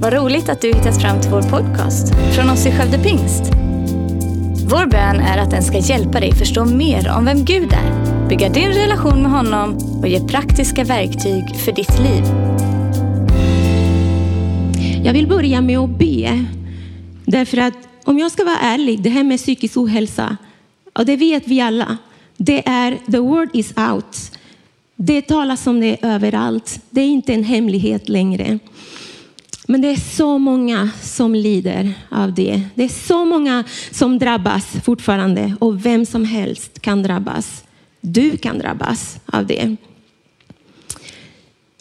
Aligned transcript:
Vad 0.00 0.12
roligt 0.12 0.48
att 0.48 0.60
du 0.60 0.68
hittat 0.68 1.02
fram 1.02 1.20
till 1.20 1.30
vår 1.30 1.42
podcast 1.42 2.14
från 2.34 2.50
oss 2.50 2.66
i 2.66 2.70
Skövde 2.70 2.98
Pingst. 2.98 3.42
Vår 4.70 4.86
bön 4.86 5.20
är 5.20 5.38
att 5.38 5.50
den 5.50 5.62
ska 5.62 5.78
hjälpa 5.78 6.20
dig 6.20 6.34
förstå 6.34 6.64
mer 6.64 7.12
om 7.16 7.24
vem 7.24 7.44
Gud 7.44 7.72
är, 7.72 8.28
bygga 8.28 8.48
din 8.48 8.68
relation 8.68 9.22
med 9.22 9.30
honom 9.30 9.78
och 10.00 10.08
ge 10.08 10.20
praktiska 10.20 10.84
verktyg 10.84 11.56
för 11.56 11.72
ditt 11.72 11.98
liv. 11.98 12.24
Jag 15.04 15.12
vill 15.12 15.26
börja 15.26 15.60
med 15.60 15.78
att 15.78 15.98
be. 15.98 16.44
Därför 17.24 17.56
att 17.58 17.74
om 18.04 18.18
jag 18.18 18.30
ska 18.30 18.44
vara 18.44 18.58
ärlig, 18.58 19.02
det 19.02 19.10
här 19.10 19.24
med 19.24 19.38
psykisk 19.38 19.76
ohälsa, 19.76 20.36
och 20.92 21.06
det 21.06 21.16
vet 21.16 21.48
vi 21.48 21.60
alla, 21.60 21.98
det 22.36 22.68
är 22.68 22.98
the 23.12 23.18
word 23.18 23.48
is 23.52 23.74
out. 23.76 24.38
Det 24.96 25.22
talas 25.22 25.66
om 25.66 25.80
det 25.80 25.96
överallt. 26.02 26.80
Det 26.90 27.00
är 27.00 27.08
inte 27.08 27.34
en 27.34 27.44
hemlighet 27.44 28.08
längre. 28.08 28.58
Men 29.70 29.80
det 29.80 29.88
är 29.88 29.96
så 29.96 30.38
många 30.38 30.90
som 31.02 31.34
lider 31.34 31.94
av 32.08 32.34
det. 32.34 32.62
Det 32.74 32.84
är 32.84 32.88
så 32.88 33.24
många 33.24 33.64
som 33.90 34.18
drabbas 34.18 34.66
fortfarande 34.84 35.56
och 35.60 35.86
vem 35.86 36.06
som 36.06 36.24
helst 36.24 36.80
kan 36.80 37.02
drabbas. 37.02 37.64
Du 38.00 38.36
kan 38.36 38.58
drabbas 38.58 39.18
av 39.26 39.46
det. 39.46 39.76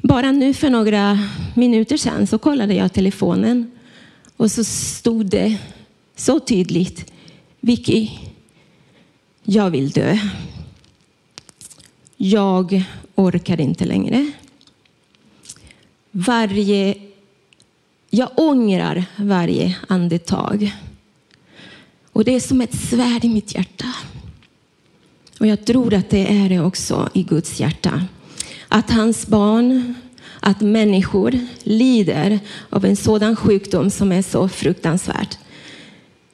Bara 0.04 0.32
nu 0.32 0.54
för 0.54 0.70
några 0.70 1.20
minuter 1.56 1.98
sedan 1.98 2.28
så 2.28 2.38
kollade 2.38 2.74
jag 2.74 2.94
telefonen 2.94 3.72
och 4.38 4.52
så 4.52 4.64
stod 4.64 5.26
det 5.26 5.58
så 6.16 6.40
tydligt. 6.40 7.12
Vicky, 7.60 8.10
jag 9.44 9.70
vill 9.70 9.90
dö. 9.90 10.18
Jag 12.18 12.84
orkar 13.16 13.62
inte 13.62 13.86
längre. 13.86 14.32
Varje, 16.12 16.96
jag 18.18 18.30
ångrar 18.36 19.06
varje 19.16 19.76
andetag. 19.88 20.76
Och 22.12 22.24
det 22.24 22.36
är 22.36 22.40
som 22.40 22.62
ett 22.62 22.76
svärd 22.76 23.26
i 23.26 23.30
mitt 23.30 23.56
hjärta. 23.56 23.94
Och 25.40 25.48
jag 25.48 25.66
tror 25.66 25.94
att 25.94 26.10
det 26.10 26.32
är 26.32 26.50
det 26.50 26.60
också 26.60 27.10
i 27.14 27.24
Guds 27.24 27.60
hjärta. 27.60 28.06
Att 28.68 28.92
hans 28.92 29.28
barn, 29.28 29.96
att 30.40 30.62
människor 30.62 31.40
lider 31.64 32.40
av 32.70 32.86
en 32.86 32.96
sådan 32.96 33.36
sjukdom 33.36 33.90
som 33.90 34.12
är 34.12 34.22
så 34.22 34.50
fruktansvärd. 34.50 35.36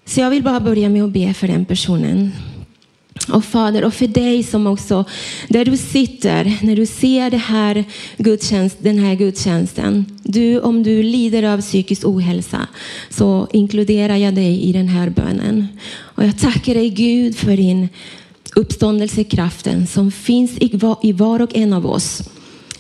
Så 0.06 0.20
jag 0.20 0.30
vill 0.30 0.44
bara 0.44 0.60
börja 0.60 0.90
med 0.90 1.04
att 1.04 1.12
be 1.12 1.34
för 1.34 1.48
den 1.48 1.66
personen. 1.66 2.32
Och 3.28 3.46
Fader, 3.46 3.84
och 3.84 3.94
för 3.94 4.08
dig 4.08 4.44
som 4.44 4.68
också, 4.68 5.06
där 5.50 5.66
du 5.66 5.78
sitter, 5.78 6.58
när 6.62 6.76
du 6.76 6.86
ser 6.86 7.30
det 7.30 7.38
här 7.38 7.86
gudstjänst, 8.18 8.78
den 8.80 9.00
här 9.00 9.16
gudstjänsten. 9.16 10.06
Du, 10.24 10.60
om 10.60 10.84
du 10.84 11.04
lider 11.04 11.44
av 11.44 11.62
psykisk 11.62 12.06
ohälsa 12.06 12.68
så 13.10 13.48
inkluderar 13.54 14.16
jag 14.16 14.36
dig 14.36 14.64
i 14.64 14.72
den 14.72 14.88
här 14.88 15.10
bönen. 15.10 15.68
Och 16.00 16.24
jag 16.24 16.40
tackar 16.40 16.74
dig 16.74 16.90
Gud 16.90 17.36
för 17.36 17.58
din 17.58 17.90
uppståndelsekraften 18.56 19.88
som 19.88 20.12
finns 20.12 20.52
i 21.02 21.12
var 21.12 21.42
och 21.42 21.56
en 21.56 21.74
av 21.74 21.86
oss. 21.86 22.22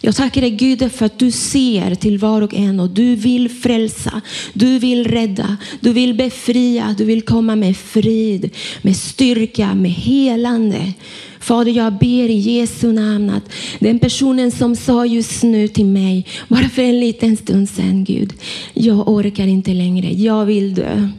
Jag 0.05 0.15
tackar 0.15 0.41
dig 0.41 0.51
Gud 0.51 0.91
för 0.91 1.05
att 1.05 1.19
du 1.19 1.31
ser 1.31 1.95
till 1.95 2.17
var 2.17 2.41
och 2.41 2.53
en 2.53 2.79
och 2.79 2.89
du 2.89 3.15
vill 3.15 3.49
frälsa, 3.49 4.21
du 4.53 4.79
vill 4.79 5.07
rädda, 5.07 5.57
du 5.79 5.93
vill 5.93 6.13
befria, 6.13 6.95
du 6.97 7.05
vill 7.05 7.21
komma 7.21 7.55
med 7.55 7.77
frid, 7.77 8.49
med 8.81 8.95
styrka, 8.95 9.73
med 9.73 9.91
helande. 9.91 10.93
Fader, 11.39 11.71
jag 11.71 11.93
ber 11.93 12.29
i 12.29 12.37
Jesu 12.37 12.91
namn 12.91 13.29
att 13.29 13.51
den 13.79 13.99
personen 13.99 14.51
som 14.51 14.75
sa 14.75 15.05
just 15.05 15.43
nu 15.43 15.67
till 15.67 15.85
mig, 15.85 16.27
bara 16.47 16.69
för 16.69 16.81
en 16.81 16.99
liten 16.99 17.37
stund 17.37 17.69
sedan, 17.69 18.03
Gud, 18.03 18.33
jag 18.73 19.09
orkar 19.09 19.47
inte 19.47 19.73
längre, 19.73 20.11
jag 20.11 20.45
vill 20.45 20.73
dö. 20.73 21.09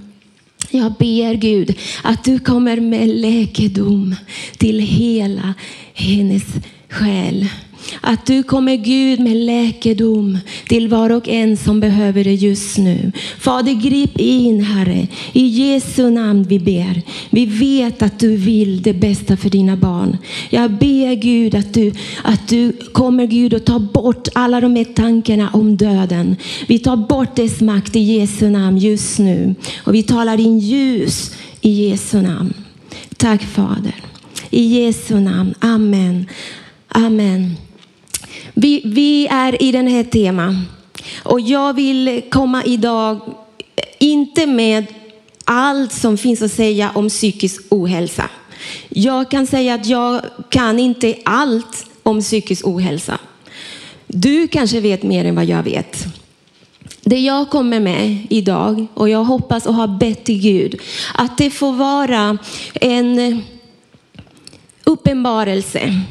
Jag 0.70 0.92
ber 0.92 1.34
Gud 1.34 1.74
att 2.02 2.24
du 2.24 2.38
kommer 2.38 2.80
med 2.80 3.08
läkedom 3.08 4.14
till 4.58 4.80
hela 4.80 5.54
hennes 5.94 6.44
själ. 6.88 7.48
Att 8.00 8.26
du 8.26 8.42
kommer 8.42 8.76
Gud 8.76 9.20
med 9.20 9.36
läkedom 9.36 10.38
till 10.68 10.88
var 10.88 11.10
och 11.10 11.28
en 11.28 11.56
som 11.56 11.80
behöver 11.80 12.24
det 12.24 12.34
just 12.34 12.78
nu. 12.78 13.12
Fader, 13.38 13.72
grip 13.72 14.18
in 14.18 14.64
Herre. 14.64 15.06
I 15.32 15.46
Jesu 15.46 16.10
namn 16.10 16.42
vi 16.42 16.58
ber. 16.58 17.02
Vi 17.30 17.46
vet 17.46 18.02
att 18.02 18.18
du 18.18 18.36
vill 18.36 18.82
det 18.82 18.92
bästa 18.92 19.36
för 19.36 19.50
dina 19.50 19.76
barn. 19.76 20.16
Jag 20.50 20.70
ber 20.70 21.14
Gud 21.14 21.54
att 21.54 21.74
du, 21.74 21.92
att 22.22 22.48
du 22.48 22.72
kommer 22.72 23.26
Gud 23.26 23.54
och 23.54 23.64
tar 23.64 23.78
bort 23.78 24.28
alla 24.32 24.60
de 24.60 24.76
här 24.76 24.84
tankarna 24.84 25.50
om 25.52 25.76
döden. 25.76 26.36
Vi 26.66 26.78
tar 26.78 26.96
bort 26.96 27.36
dess 27.36 27.60
makt 27.60 27.96
i 27.96 28.00
Jesu 28.00 28.50
namn 28.50 28.78
just 28.78 29.18
nu. 29.18 29.54
Och 29.84 29.94
vi 29.94 30.02
talar 30.02 30.40
in 30.40 30.58
ljus 30.58 31.34
i 31.60 31.88
Jesu 31.88 32.22
namn. 32.22 32.54
Tack 33.16 33.42
Fader. 33.42 33.94
I 34.50 34.62
Jesu 34.62 35.20
namn. 35.20 35.54
Amen. 35.60 36.26
Amen. 36.88 37.56
Vi, 38.54 38.82
vi 38.84 39.26
är 39.26 39.62
i 39.62 39.72
den 39.72 39.86
här 39.86 40.04
temat 40.04 40.54
och 41.22 41.40
jag 41.40 41.74
vill 41.74 42.22
komma 42.30 42.64
idag 42.64 43.20
inte 43.98 44.46
med 44.46 44.86
allt 45.44 45.92
som 45.92 46.18
finns 46.18 46.42
att 46.42 46.52
säga 46.52 46.90
om 46.94 47.08
psykisk 47.08 47.62
ohälsa. 47.68 48.30
Jag 48.88 49.30
kan 49.30 49.46
säga 49.46 49.74
att 49.74 49.86
jag 49.86 50.20
kan 50.48 50.78
inte 50.78 51.14
allt 51.24 51.86
om 52.02 52.20
psykisk 52.20 52.66
ohälsa. 52.66 53.18
Du 54.06 54.48
kanske 54.48 54.80
vet 54.80 55.02
mer 55.02 55.24
än 55.24 55.34
vad 55.34 55.44
jag 55.44 55.62
vet. 55.62 56.04
Det 57.02 57.18
jag 57.18 57.50
kommer 57.50 57.80
med 57.80 58.26
idag 58.30 58.86
och 58.94 59.08
jag 59.08 59.24
hoppas 59.24 59.66
och 59.66 59.74
har 59.74 59.88
bett 59.88 60.24
till 60.24 60.40
Gud 60.40 60.80
att 61.14 61.38
det 61.38 61.50
får 61.50 61.72
vara 61.72 62.38
en 62.74 63.42
uppenbarelse. 64.84 66.04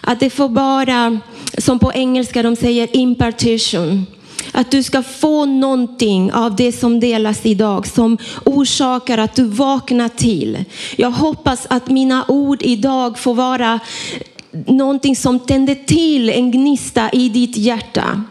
Att 0.00 0.20
det 0.20 0.30
får 0.30 0.48
vara 0.48 1.18
som 1.58 1.78
på 1.78 1.92
engelska 1.92 2.42
de 2.42 2.56
säger 2.56 2.96
impartition. 2.96 4.06
Att 4.52 4.70
du 4.70 4.82
ska 4.82 5.02
få 5.02 5.44
någonting 5.44 6.32
av 6.32 6.56
det 6.56 6.72
som 6.72 7.00
delas 7.00 7.46
idag 7.46 7.86
som 7.86 8.18
orsakar 8.44 9.18
att 9.18 9.34
du 9.34 9.44
vaknar 9.44 10.08
till. 10.08 10.64
Jag 10.96 11.10
hoppas 11.10 11.66
att 11.70 11.90
mina 11.90 12.24
ord 12.28 12.62
idag 12.62 13.18
får 13.18 13.34
vara 13.34 13.80
någonting 14.66 15.16
som 15.16 15.38
tänder 15.38 15.74
till 15.74 16.30
en 16.30 16.50
gnista 16.50 17.10
i 17.10 17.28
ditt 17.28 17.56
hjärta. 17.56 18.24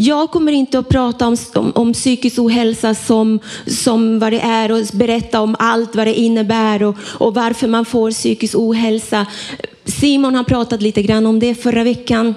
Jag 0.00 0.30
kommer 0.30 0.52
inte 0.52 0.78
att 0.78 0.88
prata 0.88 1.26
om, 1.26 1.36
om, 1.54 1.72
om 1.74 1.92
psykisk 1.92 2.38
ohälsa 2.38 2.94
som, 2.94 3.40
som 3.66 4.18
vad 4.18 4.32
det 4.32 4.40
är 4.40 4.72
och 4.72 4.86
berätta 4.92 5.40
om 5.40 5.56
allt 5.58 5.96
vad 5.96 6.06
det 6.06 6.14
innebär 6.14 6.82
och, 6.82 6.96
och 7.00 7.34
varför 7.34 7.68
man 7.68 7.84
får 7.84 8.10
psykisk 8.10 8.54
ohälsa. 8.56 9.26
Simon 9.88 10.34
har 10.34 10.44
pratat 10.44 10.82
lite 10.82 11.02
grann 11.02 11.26
om 11.26 11.38
det 11.38 11.54
förra 11.54 11.84
veckan. 11.84 12.34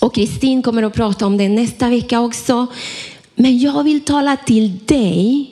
Och 0.00 0.14
Kristin 0.14 0.62
kommer 0.62 0.82
att 0.82 0.94
prata 0.94 1.26
om 1.26 1.36
det 1.36 1.48
nästa 1.48 1.88
vecka 1.88 2.20
också. 2.20 2.66
Men 3.34 3.58
jag 3.58 3.84
vill 3.84 4.00
tala 4.00 4.36
till 4.36 4.78
dig 4.84 5.50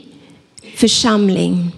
församling, 0.77 1.73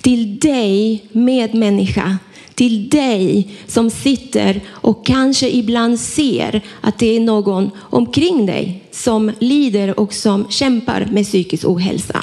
till 0.00 0.38
dig 0.38 1.04
medmänniska, 1.12 2.18
till 2.54 2.88
dig 2.88 3.50
som 3.66 3.90
sitter 3.90 4.60
och 4.68 5.06
kanske 5.06 5.50
ibland 5.50 6.00
ser 6.00 6.60
att 6.80 6.98
det 6.98 7.16
är 7.16 7.20
någon 7.20 7.70
omkring 7.76 8.46
dig 8.46 8.84
som 8.90 9.32
lider 9.38 10.00
och 10.00 10.12
som 10.12 10.46
kämpar 10.48 11.08
med 11.12 11.24
psykisk 11.24 11.68
ohälsa. 11.68 12.20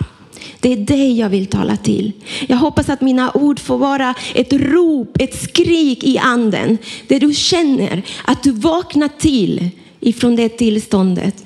Det 0.60 0.74
är 0.74 0.78
dig 0.78 1.20
jag 1.20 1.30
vill 1.30 1.46
tala 1.46 1.78
till. 1.78 2.12
Jag 2.48 2.58
hoppas 2.58 2.90
att 2.90 3.02
mina 3.02 3.32
ord 3.32 3.60
får 3.60 3.78
vara 3.78 4.14
ett 4.36 4.54
rop, 4.54 5.18
ett 5.20 5.42
skrik 5.42 6.04
i 6.04 6.18
anden. 6.18 6.78
Där 7.08 7.20
du 7.20 7.34
känner 7.34 8.02
att 8.26 8.44
du 8.44 8.52
vaknar 8.52 9.10
till 9.18 9.70
ifrån 10.00 10.36
det 10.36 10.50
tillståndet. 10.50 11.46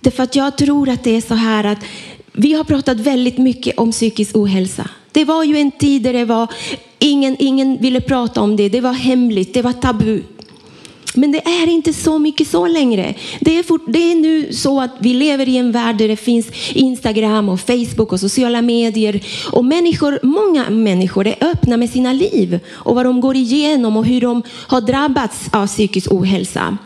Därför 0.00 0.22
att 0.22 0.36
jag 0.36 0.58
tror 0.58 0.88
att 0.88 1.04
det 1.04 1.16
är 1.16 1.20
så 1.20 1.34
här 1.34 1.64
att 1.64 1.78
vi 2.32 2.52
har 2.52 2.64
pratat 2.64 3.00
väldigt 3.00 3.38
mycket 3.38 3.78
om 3.78 3.92
psykisk 3.92 4.36
ohälsa. 4.36 4.88
Det 5.12 5.24
var 5.24 5.44
ju 5.44 5.56
en 5.56 5.70
tid 5.70 6.02
där 6.02 6.12
det 6.12 6.24
var 6.24 6.48
ingen, 6.98 7.36
ingen 7.38 7.78
ville 7.80 8.00
prata 8.00 8.40
om 8.40 8.56
det. 8.56 8.68
Det 8.68 8.80
var 8.80 8.92
hemligt, 8.92 9.54
det 9.54 9.62
var 9.62 9.72
tabu. 9.72 10.22
Men 11.16 11.32
det 11.32 11.46
är 11.46 11.66
inte 11.66 11.92
så 11.92 12.18
mycket 12.18 12.48
så 12.48 12.66
längre. 12.66 13.14
Det 13.40 13.58
är, 13.58 13.62
fort, 13.62 13.82
det 13.86 14.12
är 14.12 14.14
nu 14.14 14.52
så 14.52 14.80
att 14.80 14.90
vi 14.98 15.14
lever 15.14 15.48
i 15.48 15.56
en 15.56 15.72
värld 15.72 15.96
där 15.96 16.08
det 16.08 16.16
finns 16.16 16.46
Instagram 16.72 17.48
och 17.48 17.60
Facebook 17.60 18.12
och 18.12 18.20
sociala 18.20 18.62
medier. 18.62 19.20
Och 19.52 19.64
människor, 19.64 20.18
många 20.22 20.70
människor 20.70 21.26
är 21.26 21.36
öppna 21.40 21.76
med 21.76 21.90
sina 21.90 22.12
liv 22.12 22.60
och 22.72 22.94
vad 22.94 23.06
de 23.06 23.20
går 23.20 23.36
igenom 23.36 23.96
och 23.96 24.04
hur 24.04 24.20
de 24.20 24.42
har 24.66 24.80
drabbats 24.80 25.48
av 25.52 25.66
psykisk 25.66 26.12
ohälsa. 26.12 26.78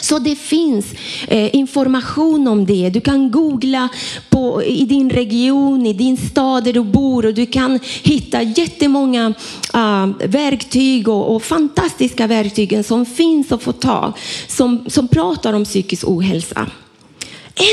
Så 0.00 0.18
det 0.18 0.36
finns 0.36 0.86
eh, 1.28 1.56
information 1.56 2.48
om 2.48 2.66
det. 2.66 2.90
Du 2.90 3.00
kan 3.00 3.30
googla 3.30 3.88
på, 4.28 4.62
i 4.62 4.84
din 4.84 5.10
region, 5.10 5.86
i 5.86 5.92
din 5.92 6.16
stad 6.16 6.64
där 6.64 6.72
du 6.72 6.82
bor 6.82 7.26
och 7.26 7.34
du 7.34 7.46
kan 7.46 7.80
hitta 8.02 8.42
jättemånga 8.42 9.34
uh, 9.74 10.28
verktyg 10.28 11.08
och, 11.08 11.34
och, 11.34 11.42
fantastiska 11.42 12.26
verktyg 12.26 12.84
som 12.84 13.06
finns 13.06 13.52
att 13.52 13.62
få 13.62 13.72
tag 13.72 14.12
som, 14.48 14.90
som 14.90 15.08
pratar 15.08 15.52
om 15.52 15.64
psykisk 15.64 16.08
ohälsa. 16.08 16.70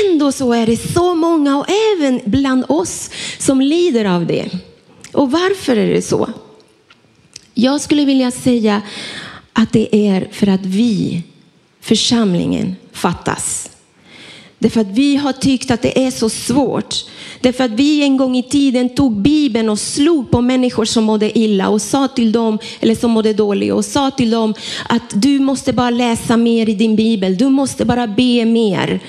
Ändå 0.04 0.32
så 0.32 0.52
är 0.52 0.66
det 0.66 0.76
så 0.76 1.14
många 1.14 1.58
och 1.58 1.66
även 1.68 2.20
bland 2.24 2.64
oss 2.68 3.10
som 3.38 3.60
lider 3.60 4.04
av 4.04 4.26
det. 4.26 4.50
Och 5.12 5.30
varför 5.30 5.76
är 5.76 5.94
det 5.94 6.02
så? 6.02 6.28
Jag 7.54 7.80
skulle 7.80 8.04
vilja 8.04 8.30
säga 8.30 8.82
att 9.52 9.72
det 9.72 9.96
är 9.96 10.28
för 10.32 10.46
att 10.46 10.66
vi, 10.66 11.22
församlingen, 11.84 12.76
fattas. 12.92 13.70
Därför 14.58 14.80
att 14.80 14.90
vi 14.90 15.16
har 15.16 15.32
tyckt 15.32 15.70
att 15.70 15.82
det 15.82 16.06
är 16.06 16.10
så 16.10 16.28
svårt. 16.28 16.94
Därför 17.40 17.64
att 17.64 17.70
vi 17.70 18.02
en 18.02 18.16
gång 18.16 18.36
i 18.36 18.42
tiden 18.42 18.88
tog 18.88 19.16
Bibeln 19.16 19.68
och 19.68 19.78
slog 19.78 20.30
på 20.30 20.40
människor 20.40 20.84
som 20.84 21.04
mådde 21.04 21.38
illa 21.38 21.68
och 21.68 21.82
sa 21.82 22.08
till 22.08 22.32
dem, 22.32 22.58
eller 22.80 22.94
som 22.94 23.10
mådde 23.10 23.32
dåligt, 23.32 23.72
och 23.72 23.84
sa 23.84 24.10
till 24.10 24.30
dem 24.30 24.54
att 24.88 25.02
du 25.14 25.38
måste 25.38 25.72
bara 25.72 25.90
läsa 25.90 26.36
mer 26.36 26.68
i 26.68 26.74
din 26.74 26.96
Bibel, 26.96 27.36
du 27.36 27.48
måste 27.48 27.84
bara 27.84 28.06
be 28.06 28.44
mer. 28.44 29.00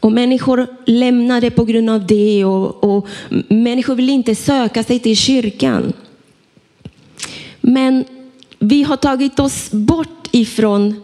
Och 0.00 0.12
människor 0.12 0.66
lämnade 0.86 1.50
på 1.50 1.64
grund 1.64 1.90
av 1.90 2.06
det 2.06 2.44
och, 2.44 2.84
och 2.84 3.06
människor 3.48 3.94
vill 3.94 4.10
inte 4.10 4.34
söka 4.34 4.84
sig 4.84 4.98
till 4.98 5.16
kyrkan. 5.16 5.92
Men 7.60 8.04
vi 8.58 8.82
har 8.82 8.96
tagit 8.96 9.38
oss 9.38 9.70
bort 9.70 10.21
ifrån 10.32 11.02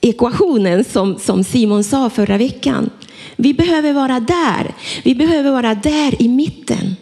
ekvationen 0.00 0.84
som, 0.84 1.18
som 1.18 1.44
Simon 1.44 1.84
sa 1.84 2.10
förra 2.10 2.38
veckan. 2.38 2.90
Vi 3.36 3.54
behöver 3.54 3.92
vara 3.92 4.20
där. 4.20 4.74
Vi 5.02 5.14
behöver 5.14 5.50
vara 5.50 5.74
där 5.74 6.22
i 6.22 6.28
mitten. 6.28 6.96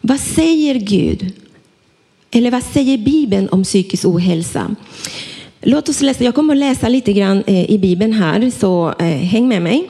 Vad 0.00 0.20
säger 0.20 0.74
Gud? 0.74 1.32
Eller 2.30 2.50
vad 2.50 2.62
säger 2.62 2.98
Bibeln 2.98 3.48
om 3.48 3.64
psykisk 3.64 4.04
ohälsa? 4.04 4.76
Låt 5.60 5.88
oss 5.88 6.00
läsa. 6.00 6.24
Jag 6.24 6.34
kommer 6.34 6.54
att 6.54 6.58
läsa 6.58 6.88
lite 6.88 7.12
grann 7.12 7.42
eh, 7.46 7.70
i 7.70 7.78
Bibeln 7.78 8.12
här, 8.12 8.50
så 8.58 8.94
eh, 8.98 9.06
häng 9.06 9.48
med 9.48 9.62
mig. 9.62 9.88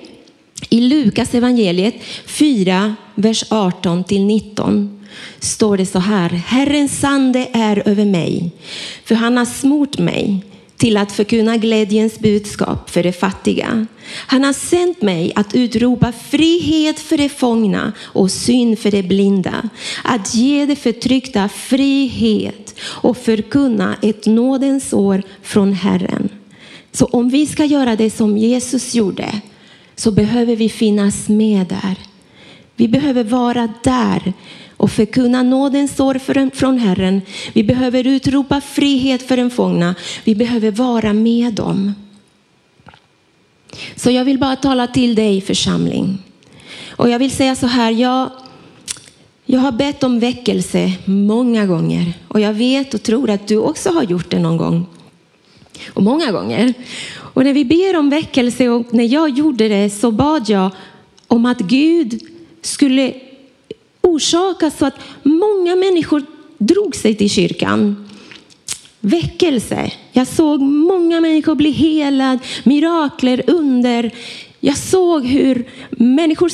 I 0.71 0.81
Lukas 0.81 1.35
evangeliet 1.35 1.95
4, 2.27 2.95
vers 3.15 3.45
18 3.49 4.05
till 4.05 4.25
19 4.25 4.98
står 5.41 5.77
det 5.77 5.87
så 5.87 5.99
här. 5.99 6.29
Herrens 6.29 7.05
ande 7.05 7.49
är 7.53 7.89
över 7.89 8.05
mig, 8.05 8.51
för 9.05 9.15
han 9.15 9.37
har 9.37 9.45
smort 9.45 9.99
mig 9.99 10.45
till 10.79 10.97
att 10.97 11.13
förkunna 11.13 11.57
glädjens 11.57 12.19
budskap 12.19 12.91
för 12.91 13.03
de 13.03 13.13
fattiga. 13.13 13.87
Han 14.27 14.45
har 14.45 14.53
sänt 14.53 15.03
mig 15.03 15.33
att 15.35 15.55
utropa 15.55 16.13
frihet 16.13 17.01
för 17.01 17.17
de 17.17 17.29
fångna 17.29 17.93
och 18.01 18.31
syn 18.31 18.77
för 18.77 18.91
de 18.91 19.03
blinda, 19.03 19.69
att 20.05 20.35
ge 20.35 20.67
de 20.67 20.77
förtryckta 20.77 21.49
frihet 21.49 22.75
och 22.83 23.17
förkunna 23.17 23.97
ett 24.03 24.27
nådens 24.27 24.93
år 24.93 25.23
från 25.43 25.73
Herren. 25.73 26.29
Så 26.93 27.05
om 27.05 27.29
vi 27.29 27.47
ska 27.47 27.65
göra 27.65 27.97
det 27.97 28.11
som 28.11 28.39
Jesus 28.39 28.95
gjorde 28.95 29.41
så 29.97 30.11
behöver 30.11 30.57
vi 30.57 30.69
finnas 30.69 31.29
med 31.29 31.67
där. 31.67 31.97
Vi 32.79 32.89
behöver 32.89 33.25
vara 33.25 33.69
där 33.83 34.33
och 34.77 34.91
förkunna 34.91 35.43
nådens 35.43 36.01
år 36.01 36.51
från 36.51 36.79
Herren. 36.79 37.23
Vi 37.53 37.65
behöver 37.65 38.07
utropa 38.07 38.61
frihet 38.61 39.23
för 39.23 39.37
den 39.37 39.51
fångna. 39.51 39.95
Vi 40.25 40.35
behöver 40.35 40.71
vara 40.71 41.13
med 41.13 41.55
dem. 41.55 41.95
Så 43.97 44.11
jag 44.11 44.25
vill 44.25 44.39
bara 44.39 44.57
tala 44.57 44.87
till 44.87 45.15
dig 45.15 45.41
församling. 45.41 46.19
Och 46.89 47.11
jag 47.11 47.19
vill 47.19 47.31
säga 47.31 47.57
så 47.57 47.67
här, 47.67 47.91
jag, 47.91 48.31
jag 49.45 49.61
har 49.61 49.73
bett 49.73 50.03
om 50.05 50.21
väckelse 50.21 50.93
många 51.05 51.67
gånger 51.67 52.13
och 52.29 52.41
jag 52.41 52.53
vet 52.53 52.95
och 52.95 53.03
tror 53.03 53.31
att 53.31 53.49
du 53.49 53.57
också 53.57 53.91
har 53.91 54.03
gjort 54.03 54.31
det 54.31 54.39
någon 54.39 54.57
gång. 54.57 54.87
Och 55.89 56.03
många 56.03 56.33
gånger. 56.33 56.75
Och 57.11 57.45
när 57.45 57.53
vi 57.53 57.65
ber 57.65 57.99
om 57.99 58.11
väckelse 58.11 58.69
och 58.69 58.95
när 58.95 59.05
jag 59.05 59.31
gjorde 59.31 59.69
det 59.69 59.91
så 59.91 60.11
bad 60.11 60.49
jag 60.49 60.71
om 61.27 61.47
att 61.47 61.59
Gud 61.59 62.38
skulle 62.63 63.15
orsaka 64.01 64.71
så 64.71 64.87
att 64.87 65.01
många 65.23 65.77
människor 65.77 66.23
drog 66.59 66.97
sig 66.97 67.15
till 67.15 67.31
kyrkan. 67.31 68.09
Väckelse. 69.01 69.93
Jag 70.13 70.27
såg 70.27 70.61
många 70.61 71.21
människor 71.21 71.55
bli 71.55 71.71
helade, 71.71 72.39
mirakler, 72.65 73.43
under. 73.47 74.11
Jag 74.61 74.77
såg 74.79 75.27
hur 75.27 75.69
människor 75.91 76.49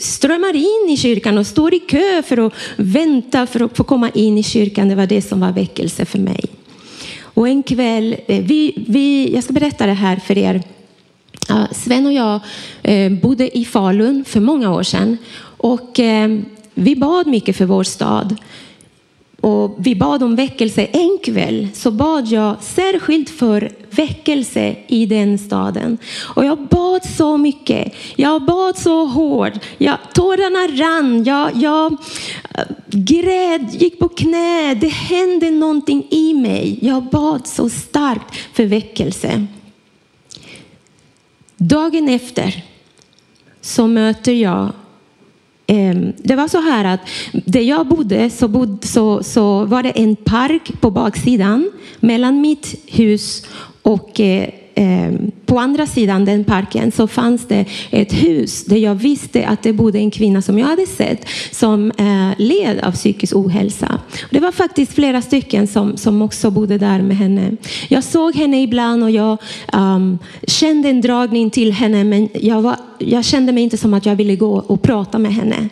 strömmar 0.00 0.56
in 0.56 0.90
i 0.90 0.96
kyrkan 0.96 1.38
och 1.38 1.46
står 1.46 1.74
i 1.74 1.78
kö 1.78 2.22
för 2.22 2.46
att 2.46 2.52
vänta 2.76 3.46
för 3.46 3.64
att 3.64 3.76
få 3.76 3.84
komma 3.84 4.10
in 4.10 4.38
i 4.38 4.42
kyrkan. 4.42 4.88
Det 4.88 4.94
var 4.94 5.06
det 5.06 5.22
som 5.22 5.40
var 5.40 5.52
väckelse 5.52 6.04
för 6.04 6.18
mig. 6.18 6.44
Och 7.22 7.48
en 7.48 7.62
kväll, 7.62 8.16
eh, 8.26 8.44
vi, 8.44 8.84
vi, 8.88 9.34
jag 9.34 9.44
ska 9.44 9.52
berätta 9.52 9.86
det 9.86 9.92
här 9.92 10.16
för 10.16 10.38
er. 10.38 10.62
Sven 11.72 12.06
och 12.06 12.12
jag 12.12 12.40
eh, 12.82 13.12
bodde 13.12 13.58
i 13.58 13.64
Falun 13.64 14.24
för 14.24 14.40
många 14.40 14.72
år 14.72 14.82
sedan 14.82 15.18
och 15.56 16.00
eh, 16.00 16.38
vi 16.74 16.96
bad 16.96 17.26
mycket 17.26 17.56
för 17.56 17.64
vår 17.64 17.84
stad. 17.84 18.36
Och 19.40 19.74
vi 19.78 19.94
bad 19.94 20.22
om 20.22 20.36
väckelse. 20.36 20.84
En 20.84 21.18
kväll 21.24 21.68
så 21.74 21.90
bad 21.90 22.26
jag 22.28 22.56
särskilt 22.62 23.30
för 23.30 23.72
väckelse 23.90 24.76
i 24.86 25.06
den 25.06 25.38
staden. 25.38 25.98
Och 26.34 26.44
jag 26.44 26.58
bad 26.58 27.04
så 27.16 27.36
mycket. 27.36 27.94
Jag 28.16 28.44
bad 28.44 28.78
så 28.78 29.04
hårt. 29.04 29.52
Jag, 29.78 29.96
tårarna 30.14 30.82
rann. 30.82 31.24
Jag, 31.24 31.50
jag 31.54 31.96
grät, 32.86 33.82
gick 33.82 33.98
på 33.98 34.08
knä. 34.08 34.74
Det 34.74 34.88
hände 34.88 35.50
någonting 35.50 36.06
i 36.10 36.34
mig. 36.34 36.78
Jag 36.82 37.02
bad 37.02 37.46
så 37.46 37.68
starkt 37.68 38.36
för 38.52 38.64
väckelse. 38.64 39.46
Dagen 41.62 42.08
efter 42.08 42.64
så 43.60 43.86
möter 43.86 44.32
jag 44.32 44.72
ehm, 45.66 46.12
det 46.16 46.36
var 46.36 46.48
så 46.48 46.60
här 46.60 46.84
att 46.84 47.00
där 47.32 47.60
jag 47.60 47.86
bodde 47.86 48.30
så, 48.30 48.48
bod, 48.48 48.84
så, 48.84 49.22
så 49.22 49.64
var 49.64 49.82
det 49.82 49.90
en 49.90 50.16
park 50.16 50.80
på 50.80 50.90
baksidan 50.90 51.70
mellan 52.00 52.40
mitt 52.40 52.74
hus 52.86 53.46
och 53.82 54.20
eh, 54.20 54.48
ehm, 54.74 55.30
på 55.52 55.58
andra 55.58 55.86
sidan 55.86 56.24
den 56.24 56.44
parken 56.44 56.92
så 56.92 57.06
fanns 57.06 57.48
det 57.48 57.64
ett 57.90 58.12
hus 58.12 58.64
där 58.64 58.76
jag 58.76 58.94
visste 58.94 59.46
att 59.46 59.62
det 59.62 59.72
bodde 59.72 59.98
en 59.98 60.10
kvinna 60.10 60.42
som 60.42 60.58
jag 60.58 60.66
hade 60.66 60.86
sett 60.86 61.26
som 61.50 61.90
eh, 61.90 62.30
led 62.38 62.80
av 62.80 62.92
psykisk 62.92 63.36
ohälsa. 63.36 64.00
Det 64.30 64.40
var 64.40 64.52
faktiskt 64.52 64.92
flera 64.92 65.22
stycken 65.22 65.66
som, 65.66 65.96
som 65.96 66.22
också 66.22 66.50
bodde 66.50 66.78
där 66.78 67.02
med 67.02 67.16
henne. 67.16 67.56
Jag 67.88 68.04
såg 68.04 68.34
henne 68.34 68.62
ibland 68.62 69.02
och 69.02 69.10
jag 69.10 69.38
um, 69.72 70.18
kände 70.46 70.88
en 70.88 71.00
dragning 71.00 71.50
till 71.50 71.72
henne 71.72 72.04
men 72.04 72.28
jag, 72.34 72.62
var, 72.62 72.76
jag 72.98 73.24
kände 73.24 73.52
mig 73.52 73.62
inte 73.62 73.76
som 73.76 73.94
att 73.94 74.06
jag 74.06 74.16
ville 74.16 74.36
gå 74.36 74.54
och 74.66 74.82
prata 74.82 75.18
med 75.18 75.34
henne. 75.34 75.68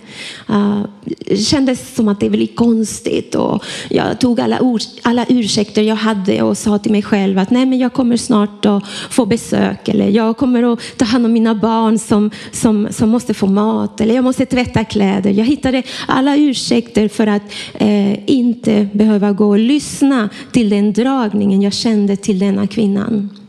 Uh, 0.51 0.85
det 1.05 1.37
kändes 1.37 1.95
som 1.95 2.09
att 2.09 2.21
det 2.21 2.29
var 2.29 2.55
konstigt 2.55 3.35
och 3.35 3.65
jag 3.89 4.21
tog 4.21 4.41
alla, 4.41 4.61
alla 5.03 5.27
ursäkter 5.29 5.83
jag 5.83 5.97
hade 5.97 6.43
och 6.43 6.59
sa 6.59 6.79
till 6.79 6.93
mig 6.93 7.03
själv 7.03 7.39
att 7.39 7.51
nej 7.51 7.67
men 7.67 7.79
jag 7.79 7.93
kommer 7.93 8.17
snart 8.17 8.67
att 8.67 8.85
få 9.11 9.27
besök 9.27 9.70
eller 9.89 10.09
jag 10.09 10.37
kommer 10.37 10.73
att 10.73 10.81
ta 10.97 11.05
hand 11.05 11.27
om 11.27 11.33
mina 11.33 11.55
barn 11.55 11.99
som, 11.99 12.31
som, 12.53 12.89
som 12.91 13.09
måste 13.11 13.35
få 13.35 13.47
mat 13.47 14.01
eller 14.01 14.15
jag 14.15 14.25
måste 14.25 14.47
tvätta 14.47 14.85
kläder. 14.85 15.31
Jag 15.31 15.45
hittade 15.45 15.83
alla 16.09 16.37
ursäkter 16.37 17.09
för 17.09 17.27
att 17.27 17.43
eh, 17.75 18.31
inte 18.31 18.89
behöva 18.93 19.33
gå 19.33 19.49
och 19.49 19.59
lyssna 19.59 20.29
till 20.53 20.71
den 20.71 20.93
dragningen 20.93 21.63
jag 21.63 21.73
kände 21.73 22.17
till 22.17 22.39
denna 22.39 22.67
kvinnan. 22.67 23.40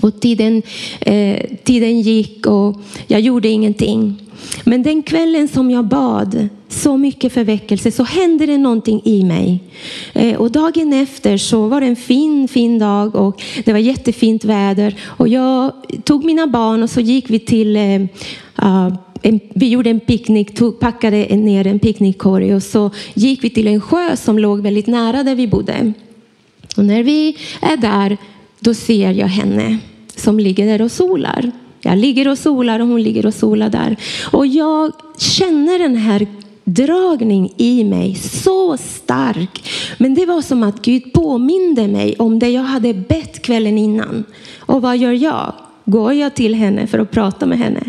Och 0.00 0.20
tiden, 0.20 0.62
eh, 1.00 1.40
tiden 1.64 2.00
gick 2.00 2.46
och 2.46 2.80
jag 3.06 3.20
gjorde 3.20 3.48
ingenting. 3.48 4.16
Men 4.64 4.82
den 4.82 5.02
kvällen 5.02 5.48
som 5.48 5.70
jag 5.70 5.84
bad 5.84 6.48
så 6.68 6.96
mycket 6.96 7.32
för 7.32 7.44
väckelse 7.44 7.90
så 7.90 8.02
hände 8.02 8.46
det 8.46 8.58
någonting 8.58 9.00
i 9.04 9.24
mig. 9.24 9.60
Eh, 10.12 10.36
och 10.36 10.50
dagen 10.50 10.92
efter 10.92 11.36
så 11.36 11.66
var 11.66 11.80
det 11.80 11.86
en 11.86 11.96
fin, 11.96 12.48
fin 12.48 12.78
dag 12.78 13.14
och 13.14 13.42
det 13.64 13.72
var 13.72 13.78
jättefint 13.78 14.44
väder. 14.44 14.94
Och 15.02 15.28
jag 15.28 15.72
tog 16.04 16.24
mina 16.24 16.46
barn 16.46 16.82
och 16.82 16.90
så 16.90 17.00
gick 17.00 17.30
vi 17.30 17.38
till 17.38 17.76
uh, 17.76 18.94
en, 19.22 19.40
vi 19.54 19.68
gjorde 19.68 19.90
en 19.90 20.00
picknick, 20.00 20.54
tog, 20.54 20.80
packade 20.80 21.36
ner 21.36 21.66
en 21.66 21.78
picknickkorg 21.78 22.54
och 22.54 22.62
så 22.62 22.90
gick 23.14 23.44
vi 23.44 23.50
till 23.50 23.66
en 23.66 23.80
sjö 23.80 24.16
som 24.16 24.38
låg 24.38 24.60
väldigt 24.60 24.86
nära 24.86 25.22
där 25.22 25.34
vi 25.34 25.46
bodde. 25.46 25.92
Och 26.76 26.84
när 26.84 27.02
vi 27.02 27.36
är 27.60 27.76
där, 27.76 28.16
då 28.64 28.74
ser 28.74 29.12
jag 29.12 29.26
henne 29.26 29.78
som 30.16 30.38
ligger 30.38 30.66
där 30.66 30.82
och 30.82 30.92
solar. 30.92 31.52
Jag 31.80 31.98
ligger 31.98 32.28
och 32.28 32.38
solar 32.38 32.80
och 32.80 32.86
hon 32.86 33.02
ligger 33.02 33.26
och 33.26 33.34
solar 33.34 33.70
där. 33.70 33.96
Och 34.32 34.46
jag 34.46 34.92
känner 35.18 35.78
den 35.78 35.96
här 35.96 36.26
dragning 36.64 37.52
i 37.56 37.84
mig 37.84 38.14
så 38.14 38.76
stark. 38.76 39.70
Men 39.98 40.14
det 40.14 40.26
var 40.26 40.42
som 40.42 40.62
att 40.62 40.82
Gud 40.82 41.12
påminde 41.12 41.88
mig 41.88 42.14
om 42.18 42.38
det 42.38 42.48
jag 42.48 42.62
hade 42.62 42.94
bett 42.94 43.42
kvällen 43.42 43.78
innan. 43.78 44.24
Och 44.58 44.82
vad 44.82 44.96
gör 44.96 45.12
jag? 45.12 45.52
Går 45.86 46.12
jag 46.12 46.34
till 46.34 46.54
henne 46.54 46.86
för 46.86 46.98
att 46.98 47.10
prata 47.10 47.46
med 47.46 47.58
henne? 47.58 47.80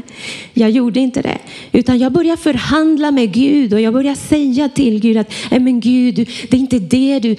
Jag 0.53 0.69
gjorde 0.69 0.99
inte 0.99 1.21
det, 1.21 1.37
utan 1.71 1.97
jag 1.97 2.11
började 2.11 2.41
förhandla 2.41 3.11
med 3.11 3.33
Gud 3.33 3.73
och 3.73 3.81
jag 3.81 3.93
började 3.93 4.15
säga 4.15 4.69
till 4.69 4.99
Gud 4.99 5.17
att 5.17 5.33
men 5.49 5.79
Gud, 5.79 6.15
det 6.49 6.57
är 6.57 6.59
inte 6.59 6.79
det 6.79 7.19
du, 7.19 7.35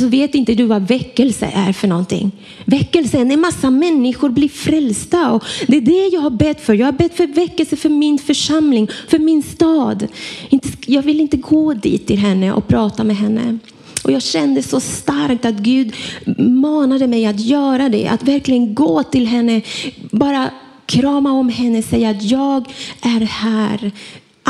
Alltså 0.00 0.10
vet 0.10 0.34
inte 0.34 0.54
du 0.54 0.64
vad 0.64 0.88
väckelse 0.88 1.50
är 1.54 1.72
för 1.72 1.88
någonting? 1.88 2.32
Väckelse 2.64 3.18
är 3.18 3.24
när 3.24 3.34
en 3.34 3.40
massa 3.40 3.70
människor 3.70 4.28
blir 4.28 4.48
frälsta. 4.48 5.32
Och 5.32 5.44
det 5.66 5.76
är 5.76 5.80
det 5.80 6.08
jag 6.12 6.20
har 6.20 6.30
bett 6.30 6.60
för. 6.60 6.74
Jag 6.74 6.86
har 6.86 6.92
bett 6.92 7.16
för 7.16 7.26
väckelse 7.26 7.76
för 7.76 7.88
min 7.88 8.18
församling, 8.18 8.88
för 9.08 9.18
min 9.18 9.42
stad. 9.42 10.06
Jag 10.86 11.02
vill 11.02 11.20
inte 11.20 11.36
gå 11.36 11.74
dit 11.74 12.06
till 12.06 12.18
henne 12.18 12.52
och 12.52 12.68
prata 12.68 13.04
med 13.04 13.16
henne. 13.16 13.58
Och 14.04 14.12
jag 14.12 14.22
kände 14.22 14.62
så 14.62 14.80
starkt 14.80 15.44
att 15.44 15.54
Gud 15.54 15.94
manade 16.38 17.06
mig 17.06 17.26
att 17.26 17.40
göra 17.40 17.88
det. 17.88 18.08
Att 18.08 18.22
verkligen 18.22 18.74
gå 18.74 19.02
till 19.02 19.26
henne, 19.26 19.62
bara 20.10 20.50
krama 20.86 21.32
om 21.32 21.48
henne, 21.48 21.82
säga 21.82 22.10
att 22.10 22.22
jag 22.22 22.64
är 23.02 23.20
här. 23.20 23.92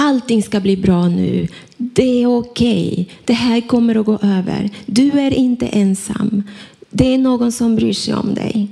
Allting 0.02 0.42
ska 0.42 0.60
bli 0.60 0.76
bra 0.76 1.08
nu. 1.08 1.48
Det 1.76 2.22
är 2.22 2.38
okej. 2.38 2.92
Okay. 2.92 3.06
Det 3.24 3.32
här 3.32 3.60
kommer 3.60 3.94
att 3.94 4.06
gå 4.06 4.18
över. 4.22 4.70
Du 4.86 5.10
är 5.10 5.30
inte 5.30 5.66
ensam. 5.66 6.42
Det 6.90 7.14
är 7.14 7.18
någon 7.18 7.52
som 7.52 7.76
bryr 7.76 7.92
sig 7.92 8.14
om 8.14 8.34
dig. 8.34 8.68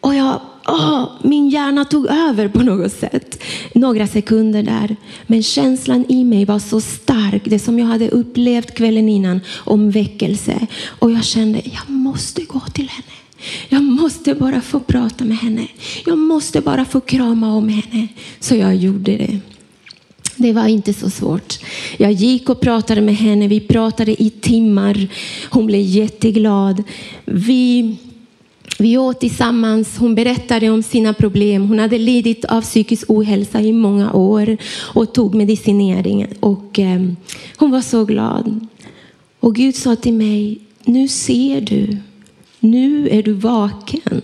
Och 0.00 0.14
jag, 0.14 0.40
åh, 0.66 1.10
min 1.22 1.48
hjärna 1.48 1.84
tog 1.84 2.06
över 2.06 2.48
på 2.48 2.62
något 2.62 2.92
sätt. 2.92 3.42
Några 3.74 4.06
sekunder 4.06 4.62
där. 4.62 4.96
Men 5.26 5.42
känslan 5.42 6.04
i 6.08 6.24
mig 6.24 6.44
var 6.44 6.58
så 6.58 6.80
stark. 6.80 7.42
Det 7.44 7.58
som 7.58 7.78
jag 7.78 7.86
hade 7.86 8.08
upplevt 8.08 8.74
kvällen 8.74 9.08
innan 9.08 9.40
om 9.56 9.90
väckelse. 9.90 10.66
Och 10.86 11.10
jag 11.10 11.24
kände, 11.24 11.62
jag 11.64 11.90
måste 11.94 12.42
gå 12.44 12.60
till 12.60 12.88
henne. 12.88 13.12
Jag 13.68 13.82
måste 13.82 14.34
bara 14.34 14.60
få 14.60 14.80
prata 14.80 15.24
med 15.24 15.38
henne. 15.38 15.66
Jag 16.06 16.18
måste 16.18 16.60
bara 16.60 16.84
få 16.84 17.00
krama 17.00 17.54
om 17.54 17.68
henne. 17.68 18.08
Så 18.40 18.54
jag 18.54 18.76
gjorde 18.76 19.16
det. 19.16 19.40
Det 20.40 20.52
var 20.52 20.66
inte 20.66 20.92
så 20.92 21.10
svårt. 21.10 21.58
Jag 21.96 22.12
gick 22.12 22.48
och 22.48 22.60
pratade 22.60 23.00
med 23.00 23.16
henne. 23.16 23.48
Vi 23.48 23.60
pratade 23.60 24.22
i 24.22 24.30
timmar. 24.30 25.08
Hon 25.50 25.66
blev 25.66 25.80
jätteglad. 25.80 26.82
Vi, 27.24 27.96
vi 28.78 28.98
åt 28.98 29.20
tillsammans. 29.20 29.96
Hon 29.98 30.14
berättade 30.14 30.70
om 30.70 30.82
sina 30.82 31.12
problem. 31.14 31.68
Hon 31.68 31.78
hade 31.78 31.98
lidit 31.98 32.44
av 32.44 32.62
psykisk 32.62 33.04
ohälsa 33.08 33.60
i 33.60 33.72
många 33.72 34.12
år 34.12 34.56
och 34.74 35.14
tog 35.14 35.34
medicinering. 35.34 36.26
Och, 36.40 36.78
eh, 36.78 37.02
hon 37.56 37.70
var 37.70 37.80
så 37.80 38.04
glad. 38.04 38.66
Och 39.40 39.54
Gud 39.54 39.74
sa 39.76 39.96
till 39.96 40.14
mig, 40.14 40.58
nu 40.84 41.08
ser 41.08 41.60
du. 41.60 41.96
Nu 42.60 43.08
är 43.08 43.22
du 43.22 43.32
vaken. 43.32 44.22